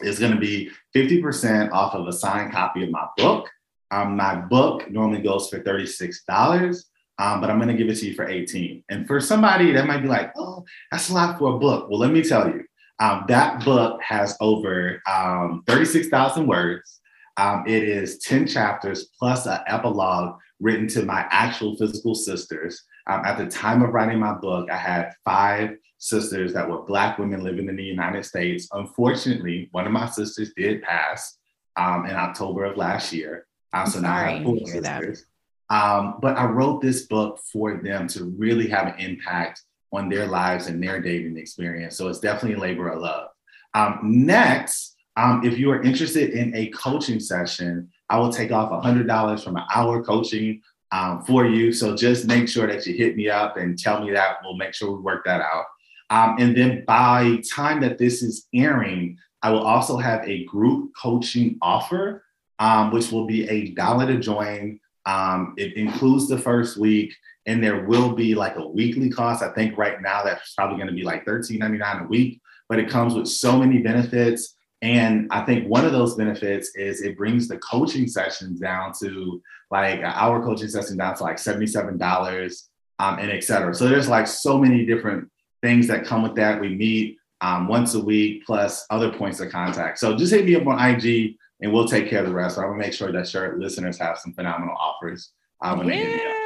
[0.00, 3.50] is going to be 50% off of a signed copy of my book.
[3.90, 6.84] Um, my book normally goes for $36,
[7.18, 8.82] um, but I'm going to give it to you for 18.
[8.88, 11.90] And for somebody that might be like, oh, that's a lot for a book.
[11.90, 12.64] Well, let me tell you,
[12.98, 17.00] um, that book has over um, 36,000 words.
[17.36, 22.82] Um, it is 10 chapters plus an epilogue written to my actual physical sisters.
[23.06, 27.18] Um, at the time of writing my book, I had five sisters that were Black
[27.18, 28.68] women living in the United States.
[28.72, 31.38] Unfortunately, one of my sisters did pass
[31.76, 33.46] um, in October of last year.
[33.72, 35.26] Um, so now I have four sisters.
[35.68, 40.26] Um, but I wrote this book for them to really have an impact on their
[40.26, 41.96] lives and their dating experience.
[41.96, 43.28] So it's definitely a labor of love.
[43.74, 48.70] Um, next, um, if you are interested in a coaching session, I will take off
[48.70, 50.60] $100 from an hour coaching
[50.92, 51.72] um, for you.
[51.72, 54.38] So just make sure that you hit me up and tell me that.
[54.44, 55.64] We'll make sure we work that out.
[56.10, 60.92] Um, and then by time that this is airing, I will also have a group
[61.00, 62.22] coaching offer
[62.58, 64.80] um, which will be a dollar to join.
[65.04, 67.14] Um, it includes the first week,
[67.46, 69.42] and there will be like a weekly cost.
[69.42, 72.88] I think right now that's probably going to be like $13.99 a week, but it
[72.88, 74.55] comes with so many benefits.
[74.86, 79.42] And I think one of those benefits is it brings the coaching sessions down to
[79.72, 82.68] like our coaching session down to like $77
[83.00, 83.74] um, and et cetera.
[83.74, 85.28] So there's like so many different
[85.60, 86.60] things that come with that.
[86.60, 89.98] We meet um, once a week plus other points of contact.
[89.98, 92.54] So just hit me up on IG and we'll take care of the rest.
[92.54, 95.32] So I'm gonna make sure that your listeners have some phenomenal offers
[95.62, 95.94] um, when yeah.
[95.94, 96.36] they get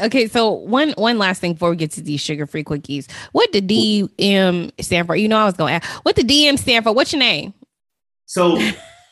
[0.00, 3.52] Okay, so one one last thing before we get to these sugar free quickies, what
[3.52, 5.14] did DM stand for?
[5.14, 6.92] You know, I was going to ask, what did DM stand for?
[6.92, 7.52] What's your name?
[8.28, 8.58] So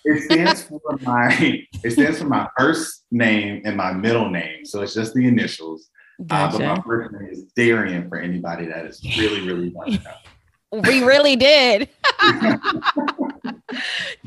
[0.05, 4.67] it stands for my it stands for my first name and my middle name.
[4.67, 5.89] So it's just the initials.
[6.27, 6.57] Gotcha.
[6.57, 10.05] Uh, but my first name is Darian for anybody that is really really wanting to
[10.05, 10.81] know.
[10.87, 11.89] We really did.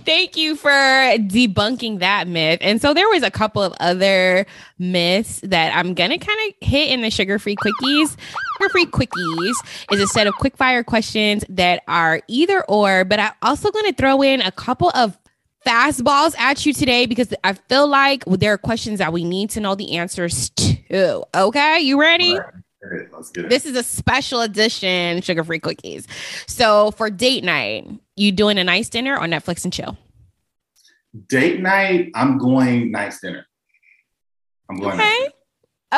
[0.06, 2.60] Thank you for debunking that myth.
[2.62, 4.46] And so there was a couple of other
[4.78, 8.18] myths that I'm gonna kind of hit in the sugar-free quickies.
[8.58, 9.56] Sugar-free quickies
[9.92, 14.22] is a set of quick-fire questions that are either or, but I'm also gonna throw
[14.22, 15.18] in a couple of
[15.66, 19.60] fastballs at you today because I feel like there are questions that we need to
[19.60, 21.24] know the answers to.
[21.36, 22.40] Okay, you ready?
[23.12, 23.50] Let's get it.
[23.50, 26.08] This is a special edition sugar free cookies.
[26.48, 27.86] So for date night,
[28.20, 29.98] you doing a nice dinner or Netflix and chill?
[31.28, 33.46] Date night, I'm going nice dinner.
[34.70, 35.18] I'm going Okay.
[35.20, 35.32] dinner.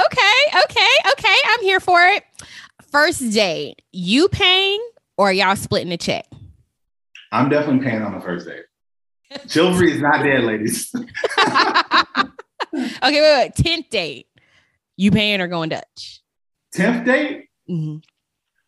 [0.06, 0.60] Okay.
[0.64, 0.88] Okay.
[1.12, 1.36] Okay.
[1.48, 2.24] I'm here for it.
[2.92, 4.80] First date, you paying
[5.18, 6.26] or y'all splitting the check?
[7.32, 8.64] I'm definitely paying on the first date.
[9.48, 10.94] Chivalry is not dead, ladies.
[11.46, 12.26] okay,
[12.74, 13.52] wait, wait.
[13.56, 14.28] 10th date,
[14.98, 16.22] you paying or going Dutch?
[16.76, 18.04] 10th date, Mhm.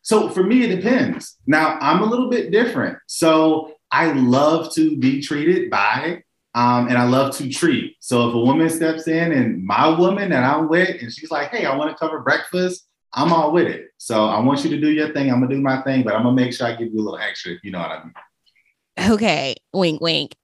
[0.04, 1.38] So for me, it depends.
[1.48, 3.00] Now I'm a little bit different.
[3.08, 6.24] So I love to be treated by,
[6.56, 7.96] um, and I love to treat.
[8.00, 11.50] So if a woman steps in and my woman that I'm with, and she's like,
[11.50, 13.92] "Hey, I want to cover breakfast," I'm all with it.
[13.98, 15.32] So I want you to do your thing.
[15.32, 17.20] I'm gonna do my thing, but I'm gonna make sure I give you a little
[17.20, 17.54] extra.
[17.54, 18.14] If you know what I mean.
[19.14, 20.36] Okay, wink, wink.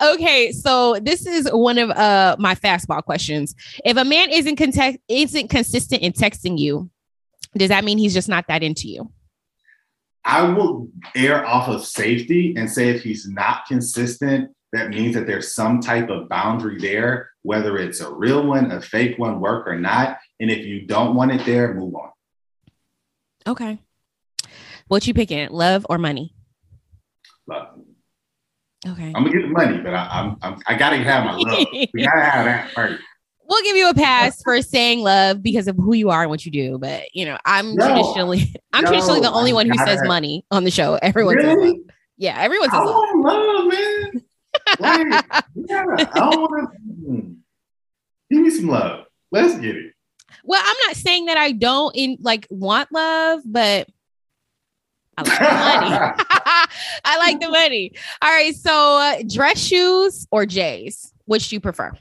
[0.00, 3.54] okay, so this is one of uh my fastball questions.
[3.84, 6.90] If a man isn't context isn't consistent in texting you,
[7.56, 9.10] does that mean he's just not that into you?
[10.24, 15.26] I will err off of safety and say if he's not consistent, that means that
[15.26, 19.68] there's some type of boundary there, whether it's a real one, a fake one, work
[19.68, 20.18] or not.
[20.40, 22.10] And if you don't want it there, move on.
[23.46, 23.78] Okay.
[24.88, 25.48] What you picking?
[25.50, 26.34] Love or money?
[27.46, 27.75] Love.
[28.86, 29.12] Okay.
[29.14, 31.66] I'm gonna get the money, but I, I'm, I'm I gotta have my love.
[31.94, 33.02] We gotta have that first.
[33.48, 36.44] We'll give you a pass for saying love because of who you are and what
[36.44, 36.78] you do.
[36.78, 37.86] But you know, I'm No.
[37.86, 40.98] traditionally I'm No, traditionally the only I one who says have- money on the show.
[41.00, 41.76] Everyone says love.
[42.18, 43.04] Yeah, everyone I love.
[43.14, 44.22] love, man.
[44.80, 45.24] Like,
[45.54, 47.36] yeah, I don't want to.
[48.32, 49.04] Give me some love.
[49.30, 49.92] Let's get it.
[50.42, 53.88] Well, I'm not saying that I don't in like want love, but
[55.18, 56.24] I like the money.
[57.04, 57.92] I like the money.
[58.22, 61.92] All right, so uh, dress shoes or J's, which do you prefer?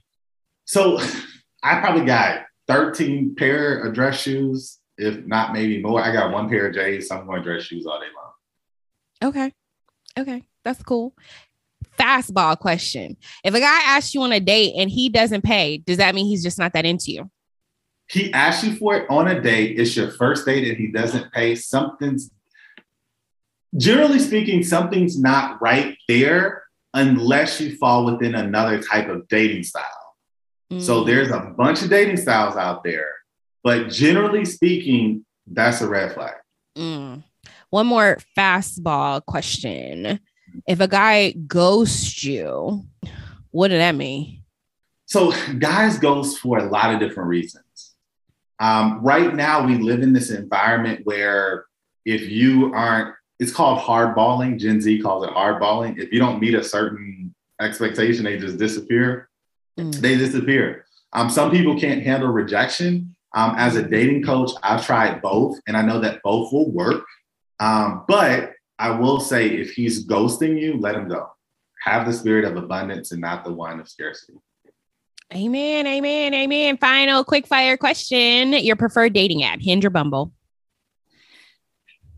[0.65, 0.99] So
[1.63, 6.01] I probably got 13 pair of dress shoes, if not maybe more.
[6.01, 9.29] I got one pair of J's, so I'm going dress shoes all day long.
[9.29, 9.53] Okay,
[10.19, 11.13] okay, that's cool.
[11.97, 15.97] Fastball question: If a guy asks you on a date and he doesn't pay, does
[15.97, 17.29] that mean he's just not that into you?
[18.07, 19.79] He asks you for it on a date.
[19.79, 21.55] It's your first date and he doesn't pay.
[21.55, 22.29] Something's
[23.77, 26.63] generally speaking, something's not right there
[26.93, 29.83] unless you fall within another type of dating style.
[30.79, 31.05] So Mm.
[31.05, 33.09] there's a bunch of dating styles out there,
[33.63, 36.35] but generally speaking, that's a red flag.
[36.77, 37.23] Mm.
[37.69, 40.19] One more fastball question:
[40.67, 42.85] If a guy ghosts you,
[43.51, 44.41] what did that mean?
[45.05, 47.93] So guys goes for a lot of different reasons.
[48.59, 51.65] Um, right now, we live in this environment where
[52.05, 54.59] if you aren't, it's called hardballing.
[54.59, 55.97] Gen Z calls it hardballing.
[55.97, 59.29] If you don't meet a certain expectation, they just disappear.
[59.77, 59.93] Mm.
[59.95, 60.85] They disappear.
[61.13, 63.15] Um, some people can't handle rejection.
[63.33, 67.03] Um, as a dating coach, I've tried both, and I know that both will work.
[67.59, 71.29] Um, but I will say, if he's ghosting you, let him go.
[71.83, 74.39] Have the spirit of abundance and not the one of scarcity.
[75.33, 76.77] Amen, amen, amen.
[76.77, 80.31] Final quick fire question: Your preferred dating app, Hinge or Bumble?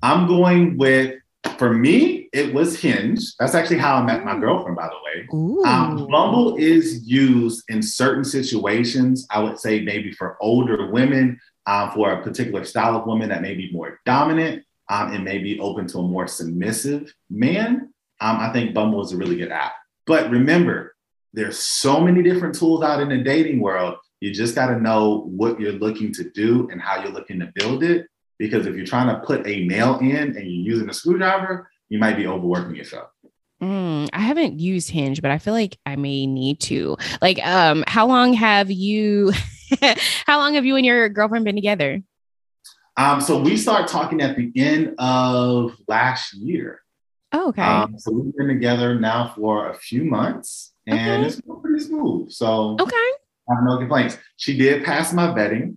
[0.02, 1.16] I'm going with,
[1.58, 3.36] for me, it was Hinge.
[3.40, 5.28] That's actually how I met my girlfriend, by the way.
[5.66, 9.26] Um, Bumble is used in certain situations.
[9.32, 13.42] I would say maybe for older women, um, for a particular style of woman that
[13.42, 17.94] may be more dominant um, and may be open to a more submissive man.
[18.22, 19.74] Um, I think Bumble is a really good app.
[20.06, 20.96] But remember,
[21.34, 23.98] there's so many different tools out in the dating world.
[24.22, 27.52] You just got to know what you're looking to do and how you're looking to
[27.54, 28.08] build it.
[28.40, 31.98] Because if you're trying to put a nail in and you're using a screwdriver, you
[32.00, 33.10] might be overworking yourself.
[33.62, 36.96] Mm, I haven't used Hinge, but I feel like I may need to.
[37.22, 39.32] Like, um, how long have you?
[40.26, 42.02] how long have you and your girlfriend been together?
[42.98, 46.82] Um, so we start talking at the end of last year.
[47.32, 47.62] Oh, okay.
[47.62, 51.28] Um, so we've been together now for a few months and Okay.
[51.28, 52.32] it's going pretty smooth.
[52.32, 52.96] So okay.
[52.96, 54.18] I have no complaints.
[54.38, 55.76] She did pass my vetting.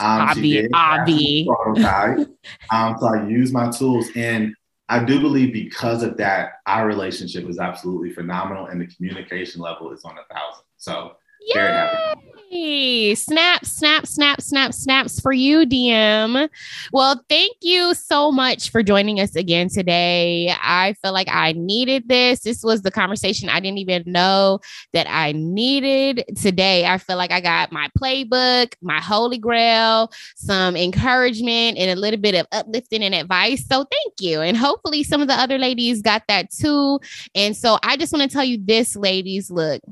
[0.00, 2.28] Um, she Obvi, did pass my prototype.
[2.70, 4.08] um, so I use my tools.
[4.14, 4.54] And
[4.88, 9.92] I do believe because of that, our relationship is absolutely phenomenal and the communication level
[9.92, 10.64] is on a thousand.
[10.76, 11.12] So
[11.54, 12.20] very happy.
[12.50, 16.48] Hey, snap, snap, snap, snap, snaps for you, DM.
[16.94, 20.54] Well, thank you so much for joining us again today.
[20.58, 22.40] I feel like I needed this.
[22.40, 24.60] This was the conversation I didn't even know
[24.94, 26.86] that I needed today.
[26.86, 32.20] I feel like I got my playbook, my holy grail, some encouragement, and a little
[32.20, 33.66] bit of uplifting and advice.
[33.66, 34.40] So thank you.
[34.40, 36.98] And hopefully, some of the other ladies got that too.
[37.34, 39.82] And so I just want to tell you this, ladies look,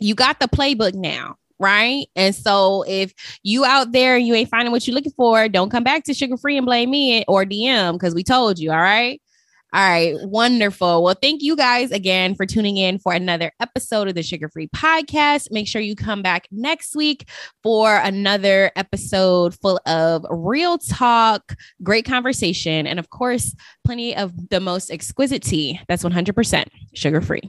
[0.00, 2.06] you got the playbook now right?
[2.16, 5.70] And so if you out there and you ain't finding what you're looking for, don't
[5.70, 8.80] come back to Sugar Free and blame me or DM because we told you, all
[8.80, 9.20] right?
[9.74, 11.02] All right, wonderful.
[11.02, 14.68] Well, thank you guys again for tuning in for another episode of the Sugar Free
[14.68, 15.50] Podcast.
[15.50, 17.28] Make sure you come back next week
[17.60, 23.52] for another episode full of real talk, great conversation, and of course,
[23.84, 27.42] plenty of the most exquisite tea that's 100% sugar free.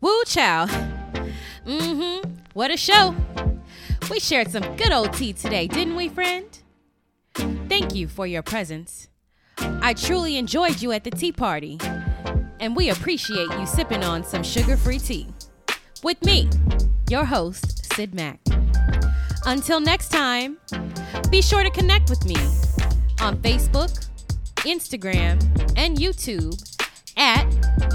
[0.00, 0.66] Woo chow.
[1.66, 2.30] Mm-hmm.
[2.52, 3.16] What a show.
[4.10, 6.46] We shared some good old tea today, didn't we, friend?
[7.34, 9.08] Thank you for your presence.
[9.58, 11.78] I truly enjoyed you at the tea party,
[12.60, 15.26] and we appreciate you sipping on some sugar free tea.
[16.02, 16.48] With me,
[17.10, 18.40] your host, Syd Mack.
[19.46, 20.58] Until next time,
[21.30, 22.36] be sure to connect with me
[23.20, 24.08] on Facebook,
[24.58, 25.42] Instagram,
[25.76, 26.56] and YouTube
[27.18, 27.44] at